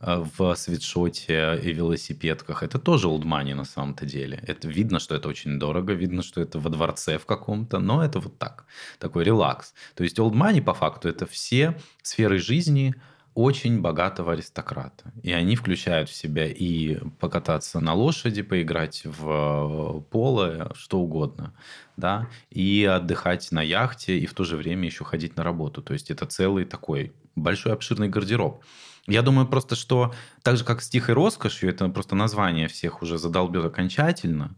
[0.00, 2.62] э, в свитшоте и велосипедках.
[2.62, 4.42] Это тоже Money на самом-то деле.
[4.46, 8.18] Это видно, что это очень дорого, видно, что это во дворце в каком-то, но это
[8.20, 8.64] вот так,
[8.98, 9.74] такой релакс.
[9.94, 12.94] То есть Money по факту это все сферы жизни
[13.34, 15.12] очень богатого аристократа.
[15.22, 21.54] И они включают в себя и покататься на лошади, поиграть в поло, что угодно,
[21.96, 25.82] да, и отдыхать на яхте, и в то же время еще ходить на работу.
[25.82, 28.62] То есть это целый такой большой обширный гардероб.
[29.08, 33.18] Я думаю просто, что так же, как с тихой роскошью, это просто название всех уже
[33.18, 34.54] задолбет окончательно,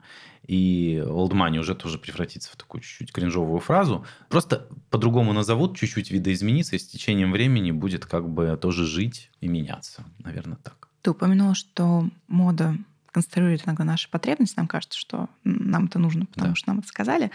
[0.46, 4.04] и old money уже тоже превратится в такую чуть-чуть кринжовую фразу.
[4.28, 9.48] Просто по-другому назовут, чуть-чуть видоизменится, и с течением времени будет как бы тоже жить и
[9.48, 10.04] меняться.
[10.18, 10.88] Наверное, так.
[11.02, 12.76] Ты упомянула, что мода
[13.12, 14.56] конструирует иногда наши потребности.
[14.56, 16.56] Нам кажется, что нам это нужно, потому да.
[16.56, 17.30] что нам это сказали.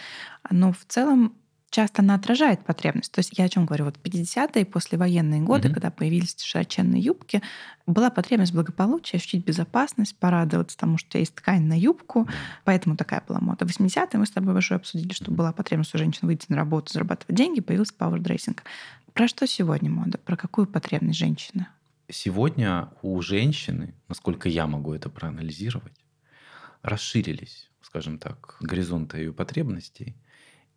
[0.50, 1.34] Но в целом
[1.70, 3.12] часто она отражает потребность.
[3.12, 3.86] То есть я о чем говорю?
[3.86, 5.76] Вот 50-е, послевоенные годы, угу.
[5.76, 7.42] когда появились широченные юбки,
[7.86, 12.28] была потребность благополучия, ощутить безопасность, порадоваться тому, что у тебя есть ткань на юбку,
[12.64, 13.68] поэтому такая была мода.
[13.68, 16.92] В 80-е мы с тобой уже обсудили, что была потребность у женщин выйти на работу,
[16.92, 18.64] зарабатывать деньги, появился power dressing.
[19.14, 20.18] Про что сегодня мода?
[20.18, 21.68] Про какую потребность женщины?
[22.12, 25.94] Сегодня у женщины, насколько я могу это проанализировать,
[26.82, 30.16] расширились, скажем так, горизонты ее потребностей–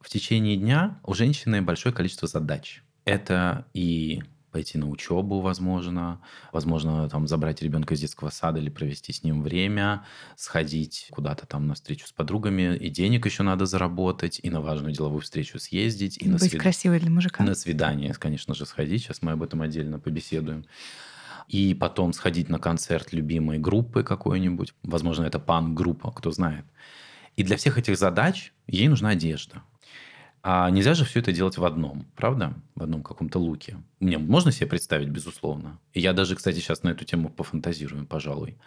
[0.02, 2.82] в течение дня у женщины большое количество задач.
[3.04, 6.20] Это и пойти на учебу, возможно,
[6.52, 10.04] возможно, там забрать ребенка из детского сада или провести с ним время,
[10.36, 14.92] сходить куда-то там на встречу с подругами, и денег еще надо заработать, и на важную
[14.92, 16.60] деловую встречу съездить, и, и на быть свид...
[16.60, 17.42] красивой для мужика.
[17.42, 19.02] На свидание, конечно же, сходить.
[19.02, 20.66] Сейчас мы об этом отдельно побеседуем.
[21.48, 24.74] И потом сходить на концерт любимой группы какой-нибудь.
[24.82, 26.64] Возможно, это пан-группа, кто знает.
[27.36, 29.62] И для всех этих задач ей нужна одежда.
[30.42, 32.54] А нельзя же все это делать в одном, правда?
[32.74, 33.76] В одном каком-то луке.
[34.00, 35.78] Мне можно себе представить, безусловно.
[35.92, 38.58] И я даже, кстати, сейчас на эту тему пофантазирую, пожалуй.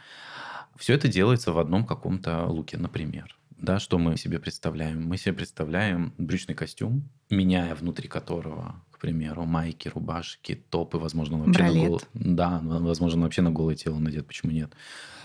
[0.77, 3.37] Все это делается в одном каком-то луке, например.
[3.57, 5.05] Да, что мы себе представляем?
[5.05, 11.59] Мы себе представляем брючный костюм, меняя внутри которого, к примеру, майки, рубашки, топы, возможно, вообще
[11.59, 11.75] Бралет.
[11.75, 12.01] на голое...
[12.13, 14.71] Да, возможно, вообще на голое тело надет, почему нет?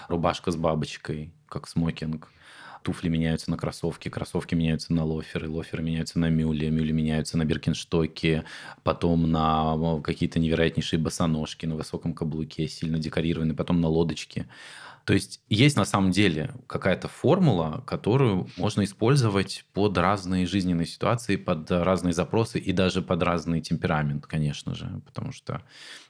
[0.08, 2.32] Рубашка с бабочкой, как смокинг–
[2.82, 7.44] туфли меняются на кроссовки, кроссовки меняются на лоферы, лоферы меняются на мюли, мюли меняются на
[7.44, 8.44] биркинштоки,
[8.82, 14.46] потом на какие-то невероятнейшие босоножки на высоком каблуке, сильно декорированные, потом на лодочки.
[15.11, 21.35] То есть есть на самом деле какая-то формула, которую можно использовать под разные жизненные ситуации,
[21.35, 25.03] под разные запросы и даже под разный темперамент, конечно же.
[25.05, 25.62] Потому что,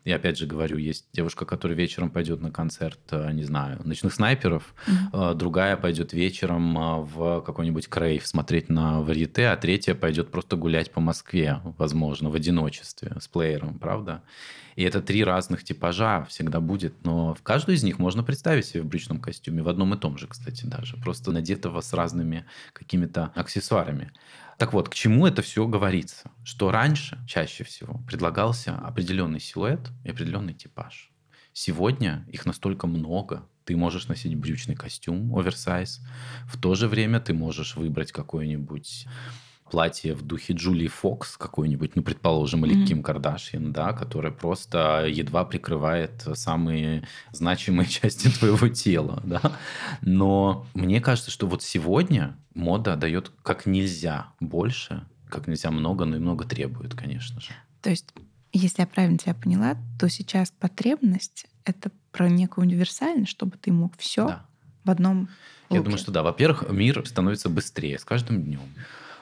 [0.05, 4.13] я опять же говорю, есть девушка, которая вечером пойдет на концерт, э, не знаю, ночных
[4.13, 5.35] снайперов, mm-hmm.
[5.35, 10.91] другая пойдет вечером э, в какой-нибудь крейв смотреть на варьете, а третья пойдет просто гулять
[10.91, 14.23] по Москве, возможно, в одиночестве с плеером, правда?
[14.76, 18.83] И это три разных типажа всегда будет, но в каждую из них можно представить себе
[18.83, 23.33] в брючном костюме, в одном и том же, кстати, даже, просто надетого с разными какими-то
[23.35, 24.12] аксессуарами.
[24.59, 26.30] Так вот, к чему это все говорится?
[26.44, 31.11] Что раньше, чаще всего, предлагался определенный силуэт и определенный типаж.
[31.52, 36.00] Сегодня их настолько много, ты можешь носить брючный костюм, оверсайз,
[36.46, 39.06] в то же время ты можешь выбрать какой-нибудь
[39.70, 42.87] платье в духе Джулии Фокс какой-нибудь, ну, предположим, или mm-hmm.
[42.87, 49.40] Ким Кардашьян, да, которая просто едва прикрывает самые значимые части твоего тела, да.
[50.02, 56.16] Но мне кажется, что вот сегодня мода дает как нельзя больше, как нельзя много, но
[56.16, 57.50] и много требует, конечно же.
[57.80, 58.12] То есть,
[58.52, 63.96] если я правильно тебя поняла, то сейчас потребность— это про некую универсальность, чтобы ты мог
[63.96, 64.46] все да.
[64.85, 65.30] в одном луке.
[65.70, 66.22] Я думаю, что да.
[66.22, 68.61] Во-первых, мир становится быстрее с каждым днем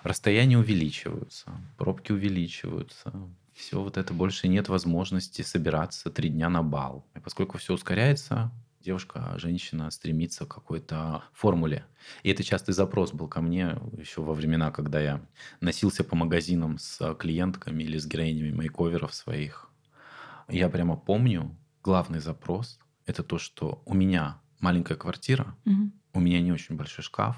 [0.03, 3.13] расстояния увеличиваются, пробки увеличиваются,
[3.55, 7.05] все вот это больше нет возможности собираться три дня на бал.
[7.17, 11.85] И поскольку все ускоряется, девушка, женщина стремится к какой-то формуле.
[12.23, 15.21] И это частый запрос был ко мне еще во времена, когда я
[15.61, 19.69] носился по магазинам с клиентками или с героинями мейковеров своих.
[20.49, 25.91] Я прямо помню, главный запрос– это то, что у меня маленькая квартира, угу.
[26.15, 27.37] у меня не очень большой шкаф,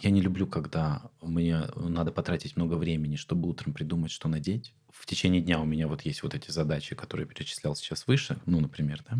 [0.00, 4.74] я не люблю, когда мне надо потратить много времени, чтобы утром придумать, что надеть.
[4.90, 8.38] В течение дня у меня вот есть вот эти задачи, которые я перечислял сейчас выше,
[8.46, 9.18] ну, например, да.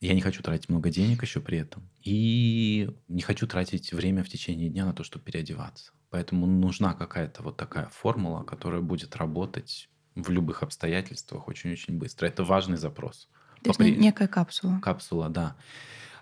[0.00, 1.88] Я не хочу тратить много денег еще при этом.
[2.02, 5.92] И не хочу тратить время в течение дня на то, чтобы переодеваться.
[6.08, 12.26] Поэтому нужна какая-то вот такая формула, которая будет работать в любых обстоятельствах очень-очень быстро.
[12.26, 13.28] Это важный запрос.
[13.62, 13.96] То есть Попри...
[13.96, 14.80] некая капсула.
[14.80, 15.56] Капсула, да.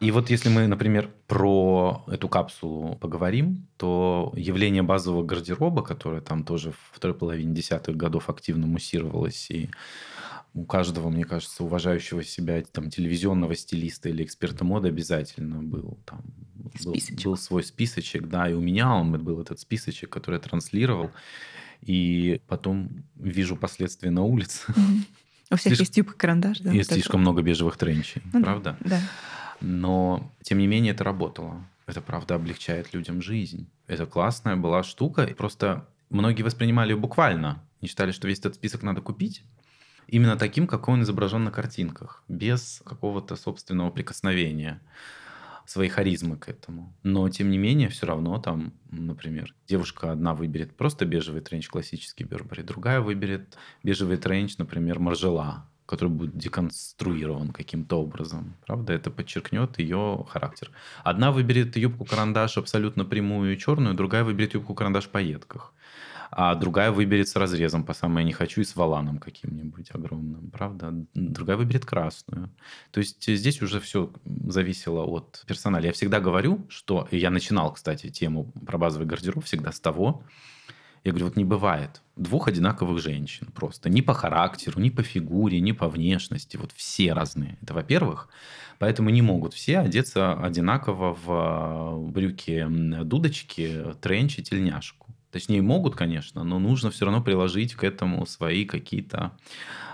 [0.01, 6.45] И вот если мы, например, про эту капсулу поговорим, то явление базового гардероба, которое там
[6.45, 9.71] тоже в второй половине десятых годов активно муссировалось и
[10.55, 16.23] у каждого, мне кажется, уважающего себя там, телевизионного стилиста или эксперта моды обязательно был там
[16.85, 21.11] был, был свой списочек, да, и у меня он был этот списочек, который я транслировал,
[21.83, 24.73] и потом вижу последствия на улице.
[25.51, 26.73] У всех есть юбка карандаш, да?
[26.73, 28.77] И слишком много бежевых тренчей, ну, правда?
[28.81, 29.01] Да.
[29.61, 31.66] Но, тем не менее, это работало.
[31.87, 33.68] Это, правда, облегчает людям жизнь.
[33.87, 35.27] Это классная была штука.
[35.37, 37.64] Просто многие воспринимали ее буквально.
[37.81, 39.42] Не считали, что весь этот список надо купить.
[40.07, 42.23] Именно таким, какой он изображен на картинках.
[42.29, 44.81] Без какого-то собственного прикосновения
[45.68, 46.94] своей харизмы к этому.
[47.03, 52.25] Но, тем не менее, все равно там, например, девушка одна выберет просто бежевый тренч классический
[52.25, 58.55] Бербери, другая выберет бежевый тренч, например, Маржела который будет деконструирован каким-то образом.
[58.66, 60.70] Правда, это подчеркнет ее характер.
[61.03, 65.72] Одна выберет юбку-карандаш абсолютно прямую и черную, другая выберет юбку-карандаш в пайетках
[66.31, 70.92] а другая выберет с разрезом по самое не хочу и с валаном каким-нибудь огромным, правда?
[71.14, 72.51] Другая выберет красную.
[72.90, 75.83] То есть здесь уже все зависело от персонала.
[75.83, 77.09] Я всегда говорю, что...
[77.11, 80.22] Я начинал, кстати, тему про базовый гардероб всегда с того,
[81.09, 83.88] я говорю, вот не бывает двух одинаковых женщин просто.
[83.88, 86.57] Ни по характеру, ни по фигуре, ни по внешности.
[86.57, 87.59] Вот все разные.
[87.62, 88.29] Это во-первых.
[88.79, 92.66] Поэтому не могут все одеться одинаково в брюки
[93.05, 95.07] дудочки, тренч и тельняшку.
[95.31, 99.33] Точнее, могут, конечно, но нужно все равно приложить к этому свои какие-то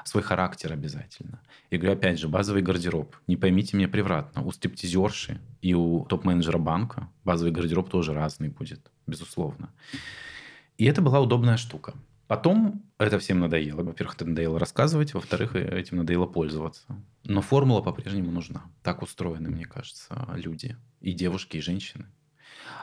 [0.05, 1.41] свой характер обязательно.
[1.71, 3.17] Я говорю, опять же, базовый гардероб.
[3.27, 4.43] Не поймите меня превратно.
[4.43, 9.71] У стриптизерши и у топ-менеджера банка базовый гардероб тоже разный будет, безусловно.
[10.77, 11.95] И это была удобная штука.
[12.27, 13.83] Потом это всем надоело.
[13.83, 16.85] Во-первых, это надоело рассказывать, во-вторых, этим надоело пользоваться.
[17.25, 18.65] Но формула по-прежнему нужна.
[18.83, 20.77] Так устроены, мне кажется, люди.
[21.01, 22.07] И девушки, и женщины.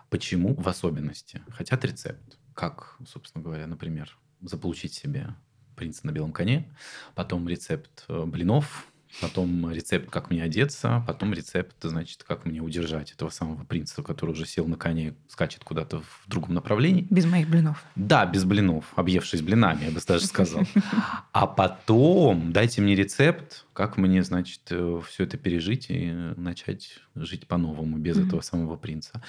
[0.10, 1.42] Почему в особенности?
[1.50, 5.34] Хотят рецепт как, собственно говоря, например, заполучить себе
[5.76, 6.72] принца на белом коне,
[7.16, 13.12] потом рецепт э, блинов, потом рецепт, как мне одеться, потом рецепт, значит, как мне удержать
[13.12, 17.08] этого самого принца, который уже сел на коне, скачет куда-то в другом направлении.
[17.10, 17.84] Без моих блинов.
[17.95, 20.63] Да, без блинов, объевшись блинами, я бы даже сказал.
[21.34, 27.47] А потом дайте мне рецепт, как мне, значит, э, все это пережить и начать жить
[27.47, 28.28] по-новому без mm-hmm.
[28.28, 29.21] этого самого принца.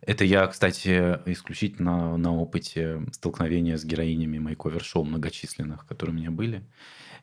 [0.00, 6.62] Это я, кстати, исключительно на опыте столкновения с героинями мейковер-шоу многочисленных, которые у меня были.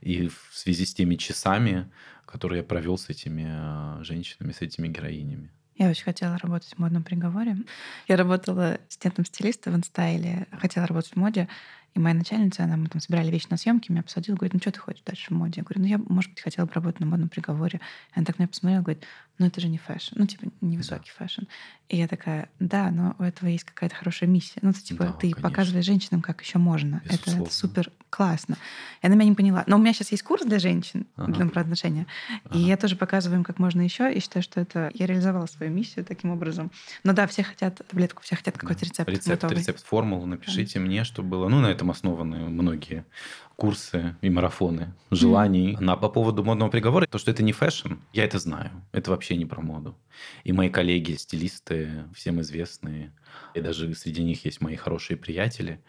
[0.02, 1.90] И в связи с теми часами,
[2.26, 5.52] которые я провел с этими э, женщинами, с этими героинями.
[5.78, 7.58] Я очень хотела работать в модном приговоре.
[8.08, 11.50] Я работала ассистентом стилиста в инстайле, хотела работать в моде.
[11.96, 14.72] И моя начальница, она, мы там собирали вещи на съемки, меня посадила, говорит, ну что
[14.72, 15.62] ты хочешь дальше в моде?
[15.62, 17.80] Я говорю, ну я, может быть, хотела бы работать на модном приговоре.
[18.14, 19.06] И она так на меня посмотрела, говорит,
[19.38, 21.26] ну это же не fashion, ну типа невысокий да.
[21.26, 21.44] fashion.
[21.88, 24.60] И я такая, да, но у этого есть какая-то хорошая миссия.
[24.64, 25.42] Ну, ты, типа, да, ты конечно.
[25.42, 27.04] показываешь женщинам, как еще можно.
[27.06, 28.58] Это, это супер классно.
[29.04, 29.64] И она меня не поняла.
[29.68, 31.32] Но у меня сейчас есть курс для женщин, ага.
[31.32, 32.08] для про отношения.
[32.46, 32.58] Ага.
[32.58, 34.12] И я тоже показываю им, как можно еще.
[34.12, 36.72] И считаю, что это я реализовала свою миссию таким образом.
[37.04, 38.88] Но да, все хотят таблетку, все хотят какой-то да.
[38.88, 39.10] рецепт.
[39.10, 39.58] Рецепт, готовый.
[39.58, 40.86] рецепт, формулу напишите да.
[40.86, 41.50] мне, чтобы было.
[41.50, 43.06] Ну, на этом основаны многие
[43.56, 45.74] курсы и марафоны желаний.
[45.74, 45.84] Mm-hmm.
[45.84, 48.72] На, по поводу модного приговора, то, что это не fashion, я это знаю.
[48.92, 49.98] Это вообще не про моду.
[50.44, 53.14] И мои коллеги, стилисты, всем известные,
[53.54, 55.82] и даже среди них есть мои хорошие приятели,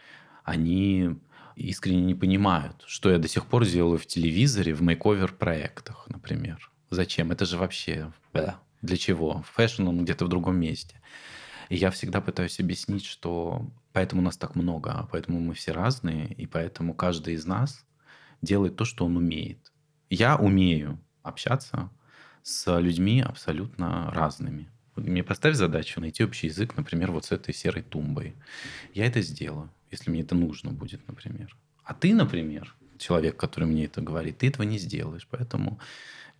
[0.44, 1.16] они
[1.57, 6.70] искренне не понимают, что я до сих пор делаю в телевизоре, в makeover -проектах, например.
[6.90, 7.33] Зачем?
[7.33, 8.12] Это же вообще...
[8.33, 8.61] Да.
[8.83, 9.42] Для чего?
[9.55, 11.00] Fashion, он где-то в другом месте.
[11.68, 16.44] И я всегда пытаюсь объяснить, что поэтому нас так много, поэтому мы все разные, и
[16.44, 17.87] поэтому каждый из нас
[18.42, 19.72] делает то, что он умеет.
[20.11, 21.88] Я умею общаться
[22.42, 24.68] с людьми абсолютно разными.
[24.96, 28.35] Мне поставь задачу найти общий язык, например, вот с этой серой тумбой.
[28.92, 31.56] Я это сделаю, если мне это нужно будет, например.
[31.82, 35.78] А ты, например, человек, который мне это говорит, ты этого не сделаешь, поэтому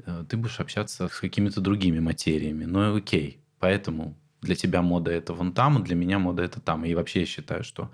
[0.05, 2.67] э, ты будешь общаться с какими-то другими материями.
[2.67, 3.41] Ну, окей.
[3.61, 4.15] Поэтому
[4.47, 6.85] для тебя мода это вон там, а для меня мода это там.
[6.85, 7.91] И вообще я считаю, что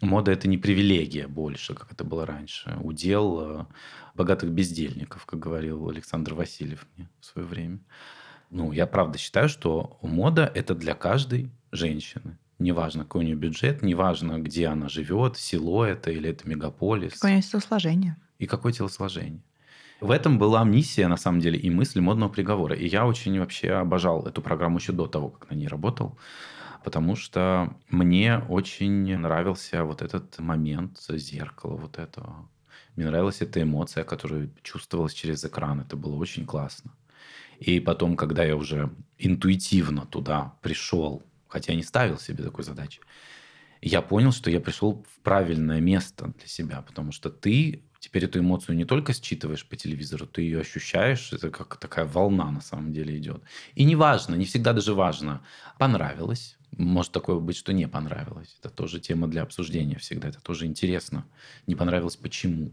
[0.00, 2.76] мода это не привилегия больше, как это было раньше.
[2.82, 3.66] Удел э,
[4.14, 7.78] богатых бездельников, как говорил Александр Васильев мне в свое время.
[8.50, 12.38] Ну, я правда считаю, что мода это для каждой женщины.
[12.58, 17.14] Неважно, какой у нее бюджет, неважно, где она живет, село это или это мегаполис.
[17.14, 18.16] Какое у нее телосложение.
[18.38, 19.42] И какое телосложение.
[20.00, 22.76] В этом была миссия, на самом деле, и мысль модного приговора.
[22.76, 26.18] И я очень вообще обожал эту программу еще до того, как на ней работал,
[26.82, 32.48] потому что мне очень нравился вот этот момент зеркала вот этого.
[32.96, 35.80] Мне нравилась эта эмоция, которая чувствовалась через экран.
[35.80, 36.92] Это было очень классно.
[37.58, 43.00] И потом, когда я уже интуитивно туда пришел, хотя я не ставил себе такой задачи,
[43.80, 48.38] я понял, что я пришел в правильное место для себя, потому что ты теперь эту
[48.38, 52.92] эмоцию не только считываешь по телевизору, ты ее ощущаешь, это как такая волна на самом
[52.92, 53.42] деле идет.
[53.74, 55.40] И не важно, не всегда даже важно,
[55.78, 58.58] понравилось, может такое быть, что не понравилось.
[58.60, 61.24] Это тоже тема для обсуждения всегда, это тоже интересно.
[61.66, 62.72] Не понравилось почему?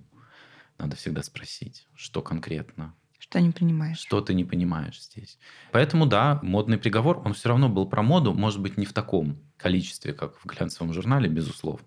[0.77, 2.93] Надо всегда спросить, что конкретно.
[3.17, 3.99] Что не понимаешь.
[3.99, 5.37] Что ты не понимаешь здесь.
[5.71, 9.39] Поэтому, да, модный приговор, он все равно был про моду, может быть, не в таком
[9.55, 11.85] количестве, как в глянцевом журнале, безусловно.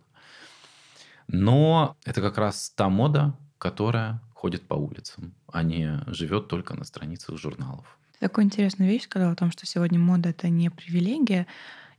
[1.28, 6.85] Но это как раз та мода, которая ходит по улицам, а не живет только на
[6.85, 7.98] страницах журналов.
[8.20, 11.46] Такую интересную вещь сказала о том, что сегодня мода— это не привилегия.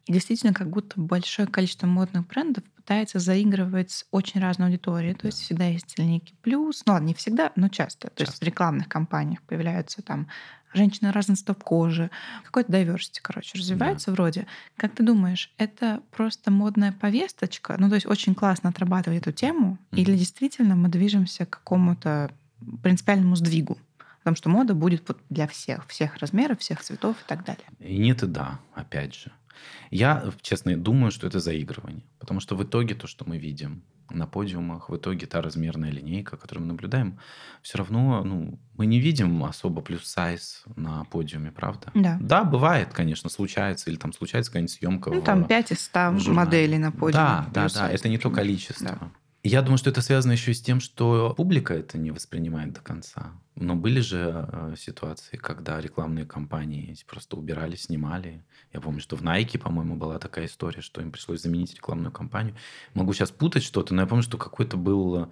[0.05, 5.15] И действительно, как будто большое количество модных брендов пытается заигрывать с очень разной аудиторией.
[5.15, 6.83] То есть всегда есть некий плюс.
[6.85, 8.09] Ну ладно, не всегда, но часто.
[8.09, 10.27] То есть в рекламных кампаниях появляются там
[10.75, 12.11] женщины разных цветов кожи,
[12.43, 14.45] какой-то diversity, короче, развивается вроде.
[14.77, 17.75] Как ты думаешь, это просто модная повесточка?
[17.79, 22.31] Ну, то есть очень классно отрабатывать эту тему, или действительно мы движемся к какому-то
[22.83, 23.77] принципиальному сдвигу?
[24.19, 27.65] Потому что мода будет для всех, всех размеров, всех цветов и так далее.
[27.79, 29.31] И нет и да, опять же.
[29.91, 32.03] Я, честно, думаю, что это заигрывание.
[32.19, 36.37] Потому что в итоге то, что мы видим на подиумах, в итоге та размерная линейка,
[36.37, 37.19] которую мы наблюдаем,
[37.61, 41.91] все равно ну, мы не видим особо плюс-сайз на подиуме, правда?
[41.93, 42.17] Да.
[42.21, 45.09] Да, бывает, конечно, случается, или там случается какая-нибудь съемка.
[45.09, 47.13] Ну, там 5 из 100 моделей на подиуме.
[47.13, 48.97] Да, да, да, это не то количество.
[48.99, 49.11] Да.
[49.47, 52.81] Я думаю, что это связано еще и с тем, что публика это не воспринимает до
[52.81, 53.31] конца.
[53.53, 58.43] Но были же э, ситуации, когда рекламные кампании просто убирали, снимали.
[58.73, 62.55] Я помню, что в Nike, по-моему, была такая история, что им пришлось заменить рекламную кампанию.
[62.95, 65.31] Могу сейчас путать что-то, но я помню, что какой-то был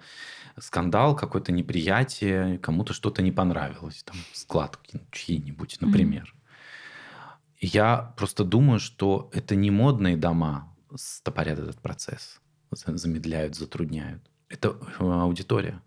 [0.60, 6.32] скандал, какое-то неприятие, кому-то что-то не понравилось, там складки чьи-нибудь, например.
[6.36, 7.68] Mm-hmm.
[7.72, 12.40] Я просто думаю, что это не модные дома стопорят этот процесс
[12.76, 14.22] замедляют, затрудняют.
[14.48, 15.80] Это э, аудитория.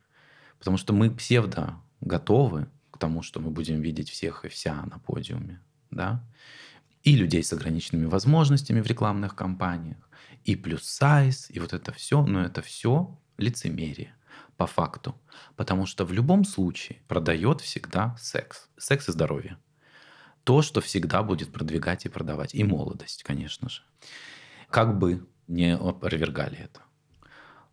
[0.59, 4.99] Потому что мы псевдо готовы к тому, что мы будем видеть всех и вся на
[4.99, 5.61] подиуме.
[5.91, 6.23] Да?
[7.03, 10.09] И людей с ограниченными возможностями в рекламных кампаниях,
[10.43, 12.25] и плюс сайз, и вот это все.
[12.25, 14.13] Но это все лицемерие
[14.57, 15.15] по факту.
[15.55, 18.69] Потому что в любом случае продает всегда секс.
[18.77, 19.57] Секс и здоровье.
[20.43, 22.55] То, что всегда будет продвигать и продавать.
[22.55, 23.81] И молодость, конечно же.
[24.69, 26.81] Как бы не опровергали это.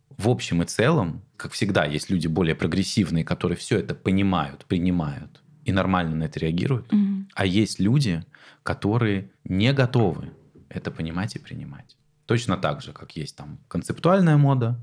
[0.09, 5.41] В общем и целом, как всегда, есть люди более прогрессивные, которые все это понимают, принимают
[5.65, 6.91] и нормально на это реагируют.
[6.93, 7.25] Mm-hmm.
[7.33, 8.23] А есть люди,
[8.63, 10.31] которые не готовы
[10.69, 11.97] это понимать и принимать.
[12.25, 14.79] Точно так же, как есть там концептуальная мода,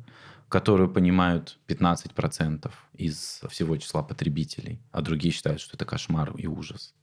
[0.48, 6.94] которую понимают 15% из всего числа потребителей, а другие считают, что это кошмар и ужас.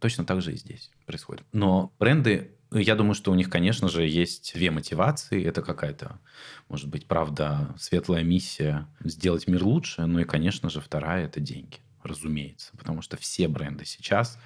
[0.00, 1.44] Точно так же и здесь происходит.
[1.52, 5.44] Но бренды я думаю, что у них, конечно же, есть две мотивации.
[5.44, 6.20] Это какая-то,
[6.68, 10.04] может быть, правда, светлая миссия сделать мир лучше.
[10.04, 12.76] Ну и, конечно же, вторая– это деньги, разумеется.
[12.76, 14.38] Потому что все бренды сейчас,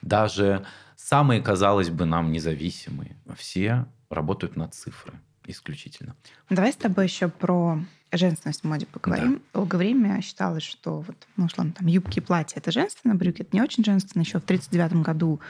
[0.00, 0.64] даже
[0.96, 5.20] самые, казалось бы, нам независимые, все работают на цифры
[5.52, 6.14] исключительно.
[6.50, 7.80] Давай с тобой еще про
[8.12, 9.34] женственность в моде поговорим.
[9.34, 9.60] Да.
[9.60, 13.50] Долгое время считалось, что вот, ну, условно, там юбки и платья это женственно, брюки это
[13.52, 14.22] не очень женственно.
[14.22, 15.40] Еще в 1939 году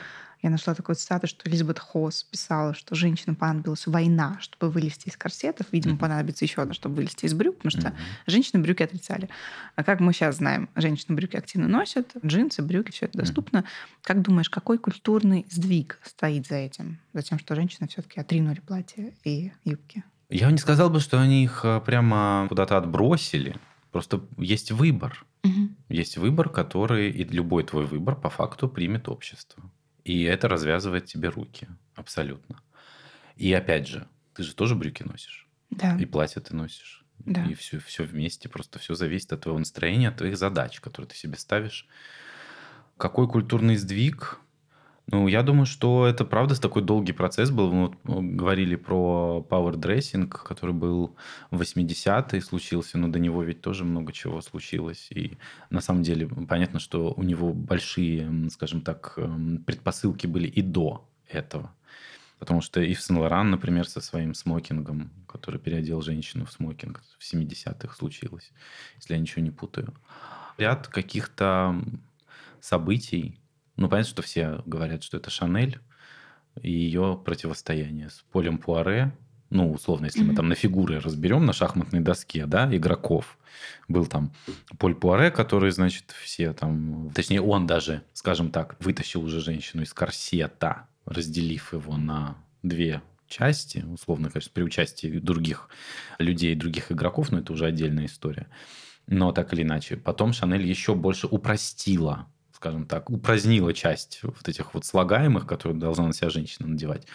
[0.46, 5.16] я нашла такой цитату, что Элизабет Хосс писала, что женщинам понадобилась война, чтобы вылезти из
[5.16, 5.66] корсетов.
[5.72, 5.98] Видимо, mm-hmm.
[5.98, 8.28] понадобится еще одна, чтобы вылезти из брюк, потому что mm-hmm.
[8.28, 9.28] женщины брюки отрицали.
[9.74, 13.58] А как мы сейчас знаем, женщины брюки активно носят, джинсы, брюки, все это доступно.
[13.58, 14.02] Mm-hmm.
[14.02, 17.00] Как думаешь, какой культурный сдвиг стоит за этим?
[17.12, 20.04] За тем, что женщины все-таки отринули платья и юбки?
[20.28, 23.56] Я не сказал бы, что они их э, прямо куда-то отбросили.
[23.90, 25.24] Просто есть выбор.
[25.42, 25.70] Угу.
[25.88, 29.60] Есть выбор, который и любой твой выбор по факту примет общество.
[30.06, 31.66] И это развязывает тебе руки.
[31.96, 32.62] Абсолютно.
[33.34, 35.48] И опять же, ты же тоже брюки носишь.
[35.70, 35.98] Да.
[35.98, 37.04] И платье ты носишь.
[37.18, 37.44] Да.
[37.46, 38.48] И все, все вместе.
[38.48, 41.88] Просто все зависит от твоего настроения, от твоих задач, которые ты себе ставишь.
[42.96, 44.38] Какой культурный сдвиг?
[45.08, 47.72] Ну, я думаю, что это правда такой долгий процесс был.
[47.72, 51.14] Мы вот говорили про power dressing, который был
[51.52, 55.06] в 80-е случился, но до него ведь тоже много чего случилось.
[55.10, 55.38] И
[55.70, 61.08] на самом деле понятно, что у него большие, скажем так, эм, предпосылки были и до
[61.28, 61.72] этого.
[62.40, 67.22] Потому что и в Сен-Лоран, например, со своим смокингом, который переодел женщину в смокинг, в
[67.22, 68.50] 70-х случилось,
[68.96, 69.94] если я ничего не путаю.
[70.58, 71.80] Ряд каких-то
[72.60, 73.38] событий,
[73.76, 75.80] ну, понятно, что все говорят, что это Шанель
[76.62, 79.12] и ее противостояние с Полем Пуаре.
[79.50, 83.38] Ну, условно, если мы там на фигуры разберем на шахматной доске, да, игроков.
[83.86, 84.32] Был там
[84.78, 87.10] Поль Пуаре, который, значит, все там...
[87.14, 93.84] Точнее, он даже, скажем так, вытащил уже женщину из корсета, разделив его на две части,
[93.86, 95.68] условно, конечно, при участии других
[96.18, 98.48] людей, других игроков, но это уже отдельная история.
[99.06, 99.96] Но так или иначе.
[99.96, 102.26] Потом Шанель еще больше упростила
[102.56, 107.06] скажем так, упразднила часть вот этих вот слагаемых, которые должна на себя женщина надевать.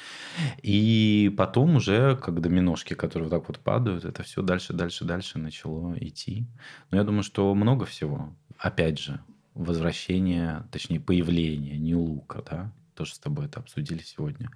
[0.61, 5.39] И потом уже, как доминошки, которые вот так вот падают, это все дальше, дальше, дальше
[5.39, 6.45] начало идти.
[6.91, 8.35] Но я думаю, что много всего.
[8.59, 9.19] Опять же,
[9.55, 14.51] возвращение, точнее, появление Нью-Лука, да, тоже с тобой это обсудили сегодня,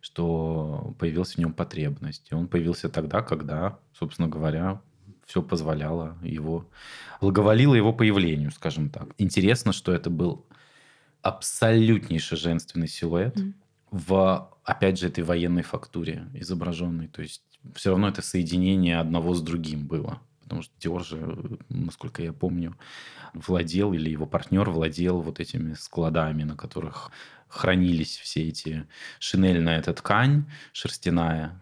[0.00, 2.28] что появилась в нем потребность.
[2.30, 4.80] И он появился тогда, когда, собственно говоря,
[5.28, 6.66] все позволяло его,
[7.20, 9.08] благоволило его появлению, скажем так.
[9.18, 10.46] Интересно, что это был
[11.20, 13.52] абсолютнейший женственный силуэт mm.
[13.90, 17.08] в, опять же, этой военной фактуре изображенной.
[17.08, 17.42] То есть
[17.74, 20.18] все равно это соединение одного с другим было.
[20.40, 22.78] Потому что Диор же, насколько я помню,
[23.34, 27.10] владел или его партнер владел вот этими складами, на которых
[27.48, 28.86] хранились все эти
[29.18, 31.60] шинельная эта ткань шерстяная.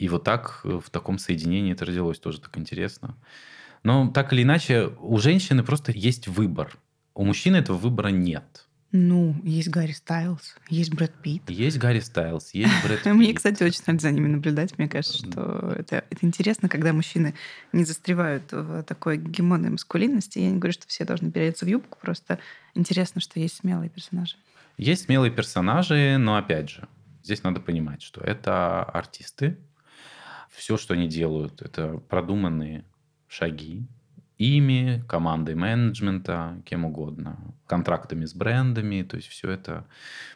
[0.00, 3.16] И вот так в таком соединении это родилось, тоже так интересно.
[3.82, 6.78] Но так или иначе, у женщины просто есть выбор.
[7.14, 8.66] У мужчины этого выбора нет.
[8.92, 11.50] Ну, есть Гарри Стайлз, есть Брэд Питт.
[11.50, 13.14] Есть Гарри Стайлз, есть Брэд Питт.
[13.14, 14.78] Мне, кстати, очень нравится за ними наблюдать.
[14.78, 17.34] Мне кажется, что это, это интересно, когда мужчины
[17.74, 20.38] не застревают в такой гемонной маскулинности.
[20.38, 22.38] Я не говорю, что все должны переодеться в юбку, просто
[22.74, 24.36] интересно, что есть смелые персонажи.
[24.78, 26.88] Есть смелые персонажи, но опять же,
[27.22, 29.58] здесь надо понимать, что это артисты.
[30.50, 32.84] Все, что они делают, это продуманные
[33.28, 33.86] шаги,
[34.40, 39.86] ими, командой менеджмента, кем угодно, контрактами с брендами, то есть все это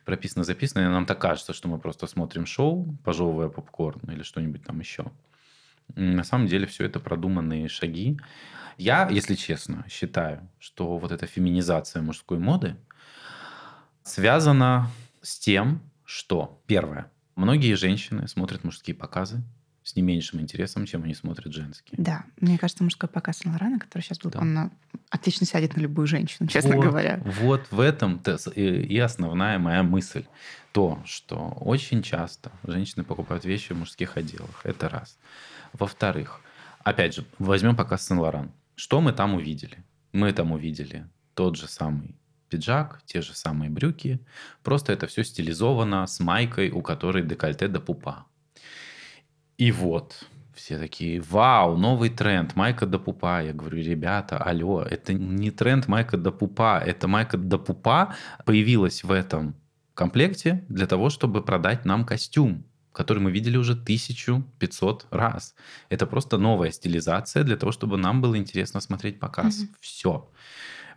[0.04, 4.62] прописано, записано, и нам так кажется, что мы просто смотрим шоу, пожевывая попкорн или что-нибудь
[4.62, 5.10] там еще.
[5.96, 8.18] На самом деле все это продуманные шаги.
[8.76, 12.76] Я, если честно, считаю, что вот эта феминизация мужской моды
[14.02, 14.90] связана
[15.22, 19.42] с тем, что, первое, многие женщины смотрят мужские показы,
[19.84, 21.96] с не меньшим интересом, чем они смотрят женские.
[21.98, 24.40] Да, мне кажется, мужской показ Сен который сейчас был, да.
[24.40, 24.72] он
[25.10, 27.22] отлично сядет на любую женщину, честно вот, говоря.
[27.24, 28.20] Вот в этом
[28.56, 30.24] и основная моя мысль.
[30.72, 34.60] То, что очень часто женщины покупают вещи в мужских отделах.
[34.64, 35.18] Это раз.
[35.72, 36.40] Во-вторых,
[36.82, 38.50] опять же, возьмем показ Сен-Лоран.
[38.74, 39.84] Что мы там увидели?
[40.12, 42.16] Мы там увидели тот же самый
[42.48, 44.18] пиджак, те же самые брюки.
[44.62, 48.26] Просто это все стилизовано с майкой, у которой декольте до пупа.
[49.56, 53.42] И вот, все такие, вау, новый тренд, майка до пупа.
[53.42, 59.04] Я говорю, ребята, алло, это не тренд майка до пупа, это майка до пупа появилась
[59.04, 59.54] в этом
[59.94, 65.54] комплекте для того, чтобы продать нам костюм который мы видели уже 1500 раз.
[65.88, 69.62] Это просто новая стилизация для того, чтобы нам было интересно смотреть показ.
[69.62, 69.74] Mm-hmm.
[69.80, 70.30] Все.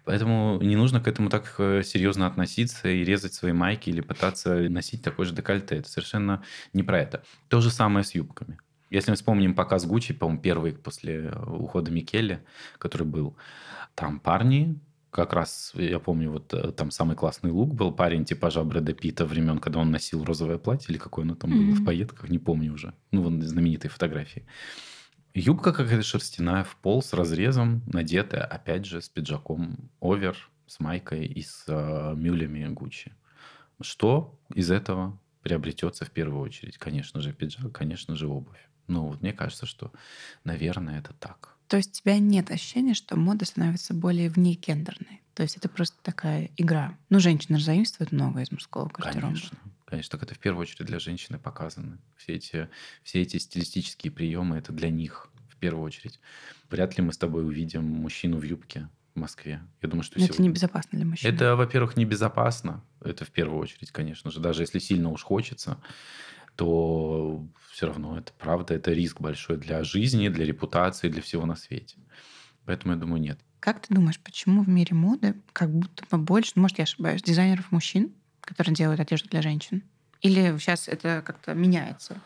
[0.08, 4.70] Поэтому не нужно к этому так э, серьезно относиться и резать свои майки или пытаться
[4.70, 5.76] носить такой же декольте.
[5.76, 7.24] Это совершенно не про это.
[7.50, 8.58] То же самое с юбками.
[8.90, 12.42] Если мы вспомним показ Гуччи, по-моему, первый после ухода Микеле,
[12.78, 13.36] который был,
[13.96, 14.80] там парни
[15.12, 19.26] как раз, я помню, вот э, там самый классный лук был парень типажа Брэда Питта
[19.26, 21.66] времен, когда он носил розовое платье, или какое оно там mm-hmm.
[21.66, 22.94] было в пайетках, не помню уже.
[23.12, 24.46] Ну, вон знаменитые фотографии.
[25.40, 30.36] Юбка какая-то шерстяная, в пол с разрезом, надетая, опять же, с пиджаком овер,
[30.66, 33.14] с майкой и с э, мюлями Гуччи.
[33.80, 36.80] Что из этого приобретется в первую очередь?
[36.80, 38.68] Конечно же, пиджак, конечно же, обувь.
[38.88, 39.92] Ну, вот мне кажется, что,
[40.44, 41.56] наверное, это так.
[41.68, 45.22] То есть у тебя нет ощущения, что мода становится более внегендерной?
[45.36, 46.98] То есть это просто такая игра.
[47.10, 49.28] Ну, женщины заимствуют много из мужского гардероба.
[49.28, 49.60] Конечно.
[49.88, 51.98] Конечно, так это в первую очередь для женщины показано.
[52.18, 52.70] Все эти,
[53.04, 56.20] все эти стилистические приемы это для них в первую очередь.
[56.70, 59.62] Вряд ли мы с тобой увидим мужчину в юбке в Москве.
[59.82, 61.34] Я думаю, что Но это небезопасно для мужчин.
[61.34, 62.84] Это, во-первых, небезопасно.
[63.00, 64.42] Это в первую очередь, конечно же.
[64.42, 65.82] Даже если сильно уж хочется,
[66.58, 71.56] то все равно это правда, это риск большой для жизни, для репутации, для всего на
[71.56, 71.96] свете.
[72.66, 73.40] Поэтому я думаю, нет.
[73.62, 77.24] Как ты думаешь, почему в мире моды как будто бы больше, ну, может, я ошибаюсь,
[77.24, 78.12] дизайнеров мужчин,
[78.48, 79.84] которые делают одежду для женщин?
[80.22, 82.20] Или сейчас это как-то меняется?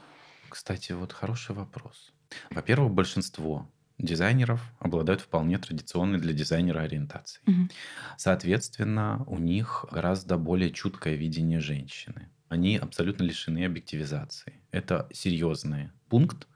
[0.49, 2.13] Кстати, вот хороший вопрос.
[2.51, 7.43] Во-первых, большинство дизайнеров обладают вполне традиционной для дизайнера ориентацией.
[7.47, 7.69] Угу.
[8.17, 12.29] Соответственно, у них гораздо более чуткое видение женщины.
[12.49, 14.61] Они абсолютно лишены объективизации.
[14.71, 16.47] Это серьезный пункт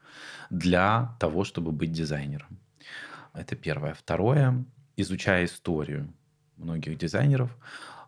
[0.50, 2.60] для того, чтобы быть дизайнером.
[3.34, 3.94] Это первое.
[3.94, 4.66] Второе,
[4.98, 6.14] изучая историю
[6.58, 7.56] многих дизайнеров,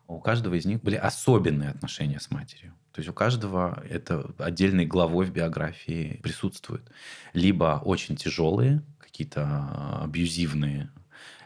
[0.07, 2.73] у каждого из них были особенные отношения с матерью.
[2.93, 6.89] То есть у каждого это отдельной главой в биографии присутствует.
[7.33, 10.89] Либо очень тяжелые, какие-то абьюзивные,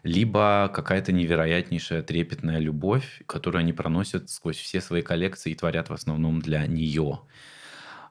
[0.03, 5.93] либо какая-то невероятнейшая трепетная любовь, которую они проносят сквозь все свои коллекции и творят в
[5.93, 7.21] основном для нее.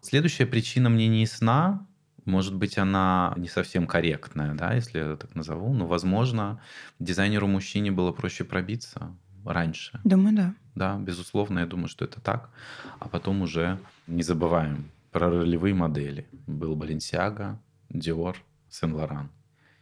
[0.02, 1.86] Следующая причина мне не ясна.
[2.26, 5.72] Может быть, она не совсем корректная, да, если я так назову.
[5.72, 6.60] Но, возможно,
[6.98, 9.16] дизайнеру-мужчине было проще пробиться
[9.52, 10.00] раньше.
[10.04, 10.54] Думаю, да.
[10.74, 12.50] Да, безусловно, я думаю, что это так.
[12.98, 16.28] А потом уже не забываем про ролевые модели.
[16.46, 18.36] Был Баленсиага, Диор,
[18.68, 19.30] Сен-Лоран.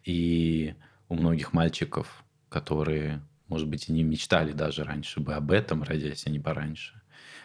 [0.05, 0.75] И
[1.09, 6.27] у многих мальчиков, которые, может быть, и не мечтали даже раньше бы об этом, родясь
[6.27, 7.01] они пораньше,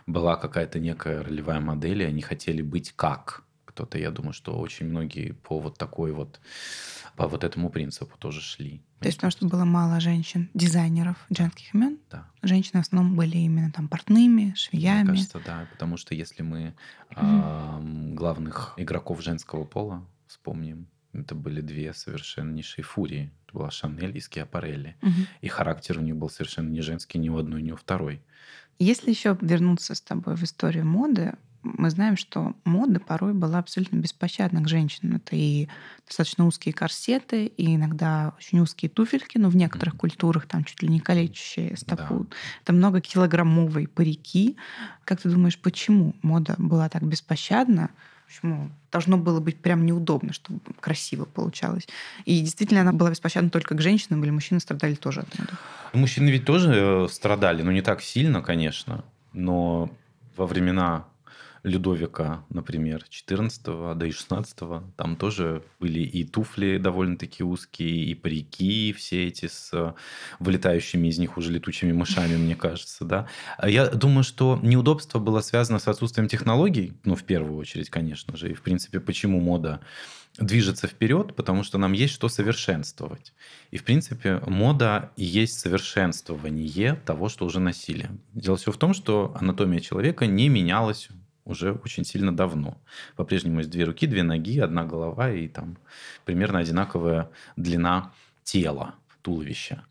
[0.08, 3.44] была какая-то некая ролевая модель, и они хотели быть как
[3.74, 3.98] кто-то.
[3.98, 6.40] Я думаю, что очень многие по вот такой вот
[7.16, 8.82] по вот этому принципу тоже шли.
[9.00, 12.00] То есть потому что было мало женщин, дизайнеров женских имен?
[12.10, 12.28] Да.
[12.42, 15.04] Женщины в основном были именно там портными, швеями.
[15.04, 16.74] Мне кажется, да, потому что если мы
[17.12, 18.12] mm-hmm.
[18.12, 20.88] э, главных игроков женского пола вспомним.
[21.14, 23.32] Это были две совершеннейшие фурии.
[23.46, 24.96] Это была Шанель и Скиапарелли.
[25.02, 25.28] Мгм.
[25.42, 28.24] И характер у них был совершенно не женский ни у одной, ни у второй.
[28.80, 33.98] Если еще вернуться с тобой в историю моды, мы знаем, что мода порой была абсолютно
[33.98, 35.16] беспощадна к женщинам.
[35.18, 35.68] Это и
[36.06, 40.90] достаточно узкие корсеты, и иногда очень узкие туфельки, но в некоторых культурах там чуть ли
[40.90, 41.76] не калечащие Да.
[41.78, 42.28] стопу.
[42.64, 44.58] Это многокилограммовые парики.
[45.06, 47.92] Как ты думаешь, почему мода была так беспощадна?
[48.28, 51.88] Почему должно было быть прям неудобно, чтобы красиво получалось?
[52.26, 55.58] И действительно она была беспощадна только к женщинам, или мужчины страдали тоже от моды?
[55.94, 59.04] Мужчины ведь тоже э, страдали, но не так сильно, конечно.
[59.34, 59.90] Но
[60.36, 61.06] во времена
[61.64, 63.64] Людовика, например, 14
[63.96, 64.58] да и 16
[64.98, 69.94] там тоже были и туфли довольно-таки узкие, и парики все эти с э,
[70.40, 73.30] вылетающими из них уже летучими мышами, мне кажется, да.
[73.58, 78.36] А Я думаю, что неудобство было связано с отсутствием технологий, ну, в первую очередь, конечно
[78.36, 79.80] же, и, в принципе, почему мода
[80.38, 83.34] движется вперед, потому что нам есть что совершенствовать.
[83.72, 88.10] И, в принципе, мода и есть совершенствование того, что уже носили.
[88.34, 91.10] Дело все в том, что анатомия человека не менялась
[91.46, 92.78] уже очень сильно давно.
[93.16, 95.78] По-прежнему есть две руки, две ноги, одна голова и там
[96.26, 98.12] примерно одинаковая длина
[98.44, 99.86] тела, туловища.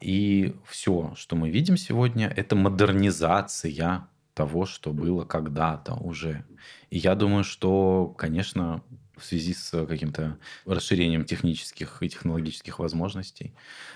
[0.00, 6.44] И все, что мы видим сегодня, это модернизация того, что было когда-то уже.
[6.90, 8.82] И я думаю, что, конечно,
[9.16, 13.54] в связи с каким-то расширением технических и технологических возможностей,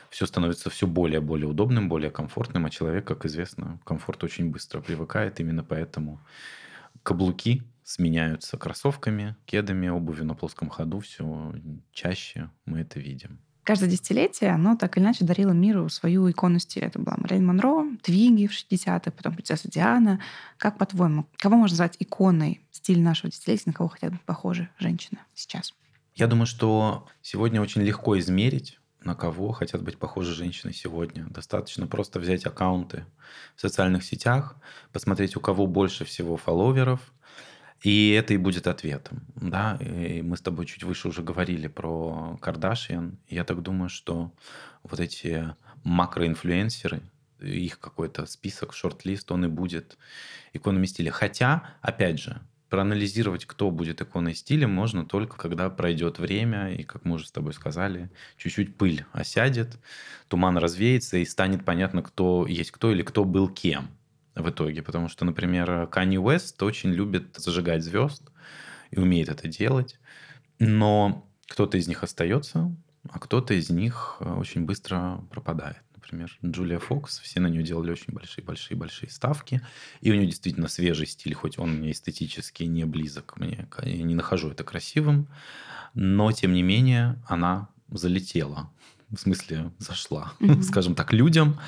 [0.08, 4.26] все становится все более и более удобным, более комфортным, а человек, как известно, к комфорту
[4.26, 5.38] очень быстро привыкает.
[5.40, 6.20] Именно поэтому
[7.02, 11.00] каблуки сменяются кроссовками, кедами, обувью на плоском ходу.
[11.00, 11.54] Все
[11.92, 13.40] чаще мы это видим.
[13.62, 16.88] Каждое десятилетие оно так или иначе дарило миру свою икону стиля.
[16.88, 20.20] Это была Мэрилин Монро, Твиги в 60-х, потом принцесса Диана.
[20.56, 25.20] Как по-твоему, кого можно назвать иконой стиля нашего десятилетия, на кого хотят быть похожи женщины
[25.34, 25.74] сейчас?
[26.14, 31.26] Я думаю, что сегодня очень легко измерить, на кого хотят быть похожи женщины сегодня.
[31.30, 33.06] Достаточно просто взять аккаунты
[33.56, 34.56] в социальных сетях,
[34.92, 37.00] посмотреть, у кого больше всего фолловеров,
[37.82, 39.22] и это и будет ответом.
[39.34, 39.76] Да?
[39.80, 43.18] И мы с тобой чуть выше уже говорили про Кардашьян.
[43.28, 44.32] Я так думаю, что
[44.82, 47.02] вот эти макроинфлюенсеры,
[47.40, 49.96] их какой-то список, шорт-лист, он и будет
[50.52, 51.10] иконами стиля.
[51.10, 57.04] Хотя, опять же, проанализировать, кто будет иконой стиля, можно только когда пройдет время, и, как
[57.04, 59.78] мы уже с тобой сказали, чуть-чуть пыль осядет,
[60.28, 63.90] туман развеется, и станет понятно, кто есть кто или кто был кем
[64.36, 64.82] в итоге.
[64.82, 68.22] Потому что, например, Канни Уэст очень любит зажигать звезд
[68.90, 69.98] и умеет это делать.
[70.60, 72.74] Но кто-то из них остается,
[73.10, 75.82] а кто-то из них э, очень быстро пропадает.
[76.02, 79.60] Например, Джулия Фокс, все на нее делали очень большие-большие-большие ставки.
[80.00, 84.14] И у нее действительно свежий стиль, хоть он мне эстетически не близок, мне, я не
[84.14, 85.28] нахожу это красивым.
[85.92, 88.70] Но, тем не менее, она залетела.
[89.10, 90.62] В смысле, зашла, Мгм.
[90.62, 91.60] скажем так, людям.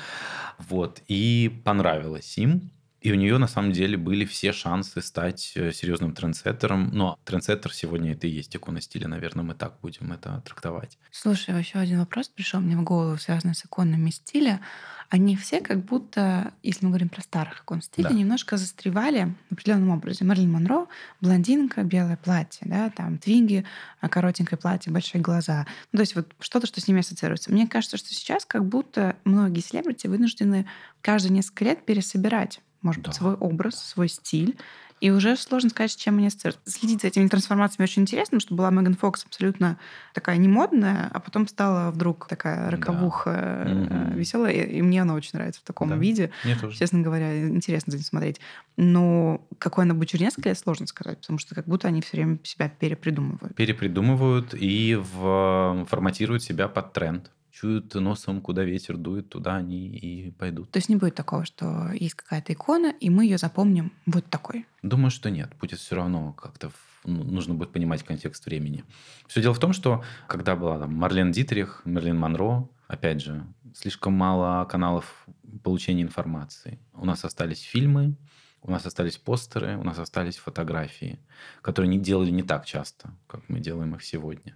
[0.57, 1.01] Вот.
[1.07, 2.71] И понравилось им.
[3.03, 6.89] И у нее на самом деле были все шансы стать э, серьезным трендсеттером.
[6.93, 10.97] Но трендсеттер сегодня это и есть икона стиля, наверное, мы так будем это трактовать.
[11.11, 14.61] Слушай, еще один вопрос пришел мне в голову, связанный с иконами стиля.
[15.09, 18.15] Они все как будто, если мы говорим про старых икон стиля, Да.
[18.15, 20.23] немножко застревали в определенном образе.
[20.23, 20.87] Мерлин Монро,
[21.19, 23.65] блондинка, белое платье, да, там твинги,
[23.99, 25.67] а, коротенькое платье, большие глаза.
[25.91, 27.51] Ну, то есть вот что-то, что с ними ассоциируется.
[27.51, 30.67] Мне кажется, что сейчас как будто многие селебрити вынуждены
[31.01, 33.17] каждые несколько лет пересобирать, может быть, Да.
[33.17, 34.57] свой образ, свой стиль.
[35.01, 36.71] И уже сложно сказать, с чем они ассоциируются.
[36.79, 39.77] Следить за этими трансформациями очень интересно, потому что была Меган Фокс абсолютно
[40.13, 44.13] такая немодная, а потом стала вдруг такая роковуха Мгм.
[44.17, 45.97] веселая, и мне она очень нравится в таком Да.
[45.97, 46.31] виде.
[46.45, 46.77] Мне тоже.
[46.77, 48.39] Честно говоря, интересно за ним смотреть.
[48.77, 52.15] Но какой она будет через несколько лет, сложно сказать, потому что как будто они все
[52.17, 53.55] время себя перепридумывают.
[53.55, 57.29] Перепридумывают и в- форматируют себя под тренд.
[57.53, 60.71] Чуют носом, куда ветер дует, туда они и пойдут.
[60.71, 64.65] То есть не будет такого, что есть какая-то икона, и мы ее запомним вот такой.
[64.81, 65.51] Думаю, что нет.
[65.61, 66.71] Будет все равно как-то
[67.05, 68.83] ну, нужно будет понимать контекст времени.
[69.27, 73.45] Все дело в том, что когда была там, Марлен Дитрих, Мерлин Монро, опять же,
[73.75, 75.27] слишком мало каналов
[75.63, 76.79] получения информации.
[76.93, 78.15] У нас остались фильмы,
[78.63, 81.19] у нас остались постеры, у нас остались фотографии,
[81.61, 84.55] которые не делали не так часто, как мы делаем их сегодня.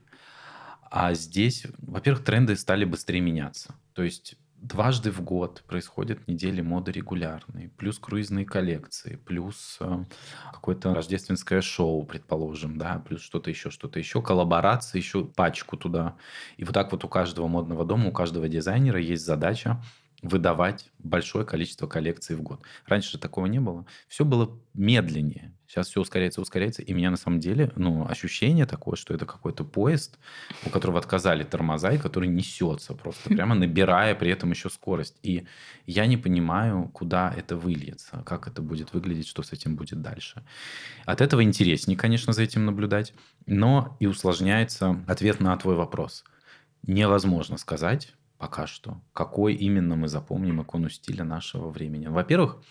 [0.89, 3.75] А здесь, во-первых, тренды стали быстрее меняться.
[3.93, 10.05] То есть дважды в год происходят недели моды регулярные, плюс круизные коллекции, плюс э,
[10.51, 16.15] какое-то рождественское шоу, предположим, да, плюс что-то еще, что-то еще, коллаборации, еще пачку туда.
[16.57, 19.81] И вот так вот у каждого модного дома, у каждого дизайнера есть задача
[20.23, 22.61] выдавать большое количество коллекций в год.
[22.85, 23.85] Раньше же такого не было.
[24.07, 25.53] Все было медленнее.
[25.67, 26.81] Сейчас все ускоряется, ускоряется.
[26.81, 30.17] И меня на самом деле ну, ощущение такое, что это какой-то поезд,
[30.65, 35.17] у которого отказали тормоза, и который несется просто, прямо набирая при этом еще скорость.
[35.21, 35.45] И
[35.85, 40.43] я не понимаю, куда это выльется, как это будет выглядеть, что с этим будет дальше.
[41.05, 43.13] От этого интереснее, конечно, за этим наблюдать,
[43.45, 46.23] но и усложняется ответ на твой вопрос.
[46.83, 49.01] Невозможно сказать, пока что.
[49.13, 52.07] Какой именно мы запомним икону стиля нашего времени?
[52.07, 52.61] Во-первых,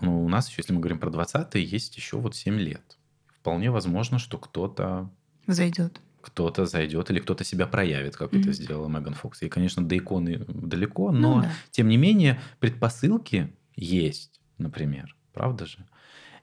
[0.00, 2.98] ну, у нас еще, если мы говорим про 20-е, есть еще вот 7 лет.
[3.40, 5.10] Вполне возможно, что кто-то...
[5.46, 6.00] Зайдет.
[6.20, 8.40] Кто-то зайдет или кто-то себя проявит, как mm-hmm.
[8.40, 9.42] это сделала Меган Фокс.
[9.42, 11.52] И, конечно, до иконы далеко, но, ну, да.
[11.70, 15.16] тем не менее, предпосылки есть, например.
[15.32, 15.86] Правда же?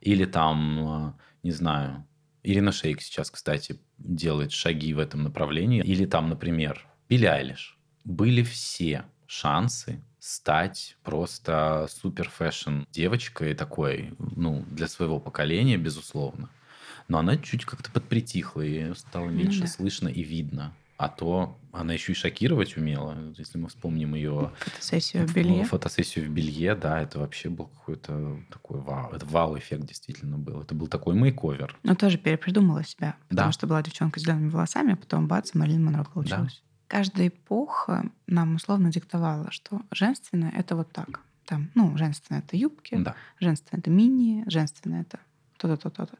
[0.01, 2.05] Или там, а, не знаю,
[2.41, 5.83] Ирина Шейк сейчас, кстати, делает шаги в этом направлении.
[5.83, 7.76] Или там, например, Билли Айлиш
[8.07, 16.49] были все шансы стать просто супер fashion девочкой такой, ну, для своего поколения, безусловно.
[17.07, 19.67] Но она чуть как-то подпритихла, и стало ну меньше да.
[19.67, 20.73] слышно и видно.
[20.97, 23.15] А то она еще и шокировать умела.
[23.37, 25.63] Если мы вспомним ее фотосессию в белье.
[25.65, 29.11] Фотосессию в белье, да, это вообще был какой-то такой вау.
[29.13, 30.61] Это вау-эффект действительно был.
[30.61, 31.77] Это был такой мейковер.
[31.83, 33.15] Но тоже перепридумала себя.
[33.29, 33.51] Потому да.
[33.51, 36.63] что была девчонка с зелеными волосами, а потом бац, Марлин Монро получилась.
[36.89, 36.97] Да.
[36.97, 41.21] Каждая эпоха нам условно диктовала, что женственное— это вот так.
[41.45, 43.15] Там, ну, женственное— это юбки, да.
[43.39, 45.19] женственное— это мини, женственное— это
[45.57, 46.17] то-то, то-то, то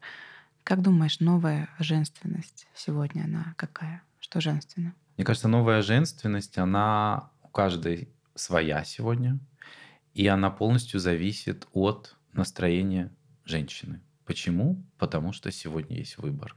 [0.64, 4.02] Как думаешь, новая женственность сегодня, она какая?
[4.20, 4.94] Что женственно?
[5.16, 9.40] Мне кажется, новая женственность, она у каждой своя сегодня,
[10.14, 13.12] и она полностью зависит от настроения
[13.46, 14.02] женщины.
[14.26, 14.84] Почему?
[14.98, 16.56] Потому что сегодня есть выбор.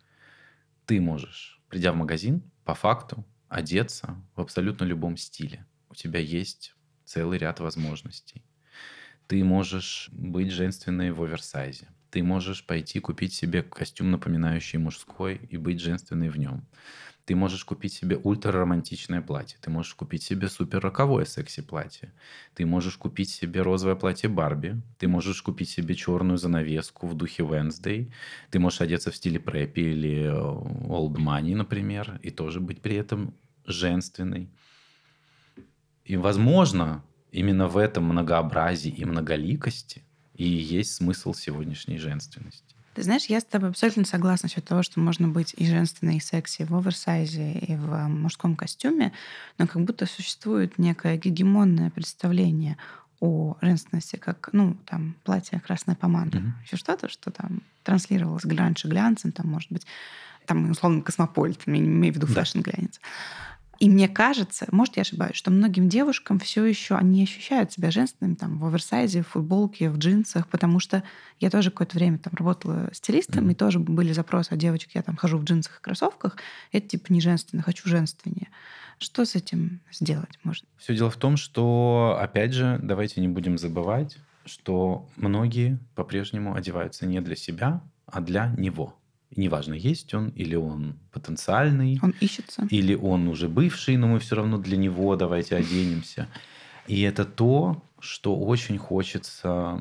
[0.87, 5.67] Ты можешь, придя в магазин, по факту одеться в абсолютно любом стиле.
[5.91, 6.75] У тебя есть
[7.05, 8.43] целый ряд возможностей.
[9.27, 11.89] Ты можешь быть женственной в оверсайзе.
[12.11, 16.67] Ты можешь пойти купить себе костюм, напоминающий мужской, и быть женственной в нем.
[17.25, 19.57] Ты можешь купить себе ультраромантичное платье.
[19.61, 22.13] Ты можешь купить себе супер роковое секси-платье.
[22.55, 24.83] Ты можешь купить себе розовое платье Барби.
[24.99, 28.11] Ты можешь купить себе черную занавеску в духе Wednesday.
[28.51, 32.97] Ты можешь одеться в стиле преппи или э, old money, например, и тоже быть при
[32.97, 33.35] этом
[33.65, 34.51] женственной.
[36.05, 40.03] И, возможно, именно в этом многообразии и многоликости
[40.35, 42.75] и есть смысл сегодняшней женственности.
[42.95, 46.21] Ты знаешь, я с тобой абсолютно согласна насчет того, что можно быть и женственной, и
[46.21, 49.13] секси в оверсайзе, и в мужском костюме,
[49.59, 52.77] но как будто существует некое гегемонное представление
[53.21, 56.65] о женственности, как, ну, там, платье, красная помада, mm-hmm.
[56.65, 59.87] еще что-то, что там транслировалось раньше глянцем, там, может быть,
[60.51, 62.35] там, условно, космополит, я имею в виду да.
[62.35, 63.01] фэшн-глянец.
[63.79, 68.35] И мне кажется, может, я ошибаюсь, что многим девушкам все еще они ощущают себя женственными
[68.35, 71.05] там, в оверсайзе, в футболке, в джинсах, потому что
[71.39, 73.53] я тоже какое-то время там работала стилистом, mm-hmm.
[73.53, 76.37] и тоже были запросы от девочек, я там хожу в джинсах и кроссовках,
[76.73, 78.49] это типа не женственно, хочу женственнее.
[78.99, 80.67] Что с этим сделать можно?
[80.79, 87.07] Все дело в том, что, опять же, давайте не будем забывать, что многие по-прежнему одеваются
[87.07, 89.00] не для себя, а для него.
[89.37, 91.99] Неважно, есть он или он потенциальный.
[92.03, 92.67] Он ищется.
[92.71, 96.29] Или он уже бывший, но мы все равно для него давайте оденемся.
[96.89, 99.81] И это то, что очень хочется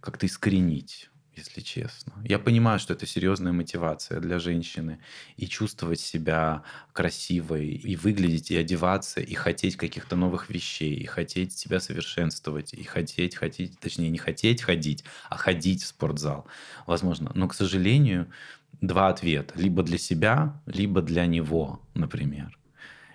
[0.00, 2.12] как-то искоренить если честно.
[2.24, 5.00] Я понимаю, что это серьезная мотивация для женщины.
[5.36, 6.62] И чувствовать себя
[6.92, 12.82] красивой, и выглядеть, и одеваться, и хотеть каких-то новых вещей, и хотеть себя совершенствовать, и
[12.84, 16.46] хотеть, хотеть, точнее, не хотеть ходить, а ходить в спортзал.
[16.86, 17.32] Возможно.
[17.34, 18.30] Но, к сожалению,
[18.80, 19.58] два ответа.
[19.58, 22.58] Либо для себя, либо для него, например.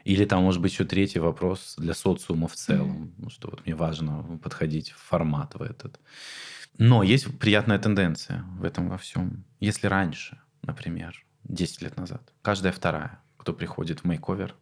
[0.05, 3.30] Или там, может быть, еще третий вопрос для социума в целом, mm-hmm.
[3.30, 5.99] что вот мне важно подходить в формат в этот.
[6.78, 9.43] Но есть приятная тенденция в этом во всем.
[9.60, 14.55] Если раньше, например, 10 лет назад, каждая вторая, кто приходит в мейковер,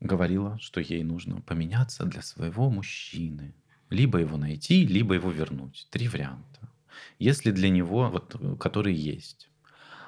[0.00, 3.54] говорила, что ей нужно поменяться для своего мужчины.
[3.90, 5.88] Либо его найти, либо его вернуть.
[5.90, 6.70] Три варианта.
[7.18, 9.50] Если для него, вот, который есть,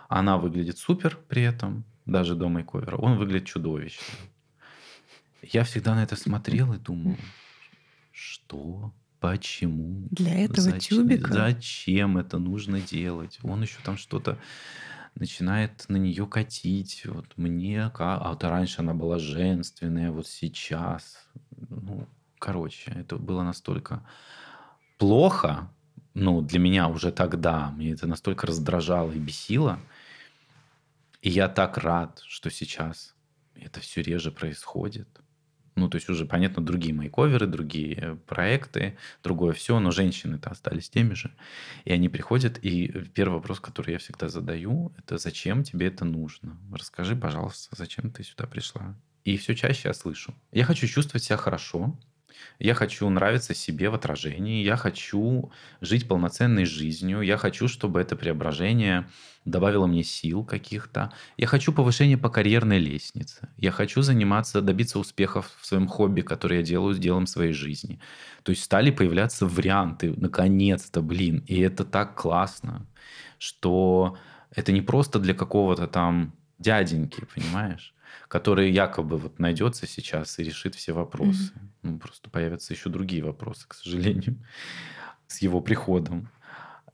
[0.08, 2.96] она выглядит супер при этом, даже до мейковера.
[2.96, 4.04] Он выглядит чудовищно.
[5.42, 7.16] Я всегда на это смотрел и думал,
[8.10, 13.38] что, почему, для этого зачем, тюбика, зачем это нужно делать?
[13.42, 14.38] Он еще там что-то
[15.14, 17.02] начинает на нее катить.
[17.06, 21.28] Вот мне, а вот раньше она была женственная, вот сейчас,
[21.68, 22.06] ну,
[22.38, 24.06] короче, это было настолько
[24.98, 25.70] плохо,
[26.14, 29.78] ну, для меня уже тогда, мне это настолько раздражало и бесило,
[31.26, 33.16] и я так рад, что сейчас
[33.56, 35.08] это все реже происходит.
[35.74, 40.88] Ну, то есть уже, понятно, другие мои коверы, другие проекты, другое все, но женщины-то остались
[40.88, 41.32] теми же.
[41.84, 46.60] И они приходят, и первый вопрос, который я всегда задаю, это зачем тебе это нужно?
[46.72, 48.94] Расскажи, пожалуйста, зачем ты сюда пришла?
[49.24, 50.32] И все чаще я слышу.
[50.52, 51.98] Я хочу чувствовать себя хорошо,
[52.58, 58.16] я хочу нравиться себе в отражении, я хочу жить полноценной жизнью, я хочу, чтобы это
[58.16, 59.06] преображение
[59.46, 61.12] добавило мне сил каких-то.
[61.38, 63.48] Я хочу повышения по карьерной лестнице.
[63.56, 68.00] Я хочу заниматься, добиться успехов в своем хобби, которое я делаю с делом своей жизни.
[68.42, 71.44] То есть стали появляться варианты, наконец-то, блин.
[71.46, 72.86] И это так классно,
[73.38, 74.18] что
[74.50, 77.94] это не просто для какого-то там дяденьки, понимаешь?
[78.28, 81.52] Который якобы вот найдется сейчас и решит все вопросы.
[81.52, 81.68] Mm-hmm.
[81.82, 84.36] Ну, просто появятся еще другие вопросы, к сожалению,
[85.26, 86.30] с его приходом.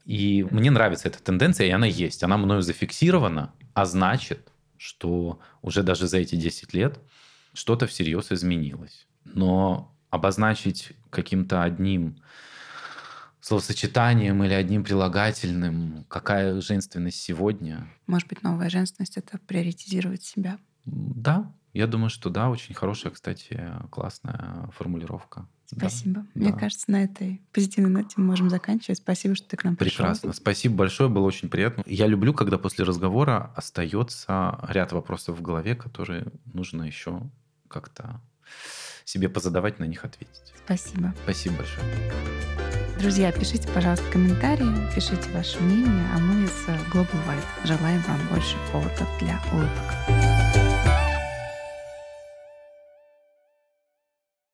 [0.04, 2.22] И мне нравится эта тенденция, и она есть.
[2.22, 6.98] Она мною зафиксирована, а значит, что уже даже за эти 10 лет
[7.54, 9.06] что-то всерьез изменилось.
[9.24, 12.16] Но обозначить каким-то одним
[13.40, 17.88] словосочетанием или одним прилагательным, какая женственность сегодня.
[18.06, 20.58] Может быть, новая женственность— это приоритизировать себя.
[20.85, 25.47] Да, я думаю, что да, очень хорошая, кстати, классная формулировка.
[25.66, 26.20] Спасибо.
[26.20, 26.59] Да, Мне да.
[26.59, 28.99] кажется, на этой позитивной ноте мы можем заканчивать.
[28.99, 30.05] Спасибо, что ты к нам пришел.
[30.05, 30.33] Прекрасно.
[30.35, 31.83] Спасибо большое, было очень приятно.
[31.87, 37.22] Я люблю, когда после разговора остается ряд вопросов в голове, которые нужно еще
[37.68, 38.20] как-то
[39.05, 40.53] себе позадавать, на них ответить.
[40.64, 41.14] Спасибо.
[41.24, 41.87] Спасибо большое.
[43.01, 48.57] Друзья, пишите, пожалуйста, комментарии, пишите ваше мнение, а мы с Global White желаем вам больше
[48.70, 50.21] поводов для улыбок.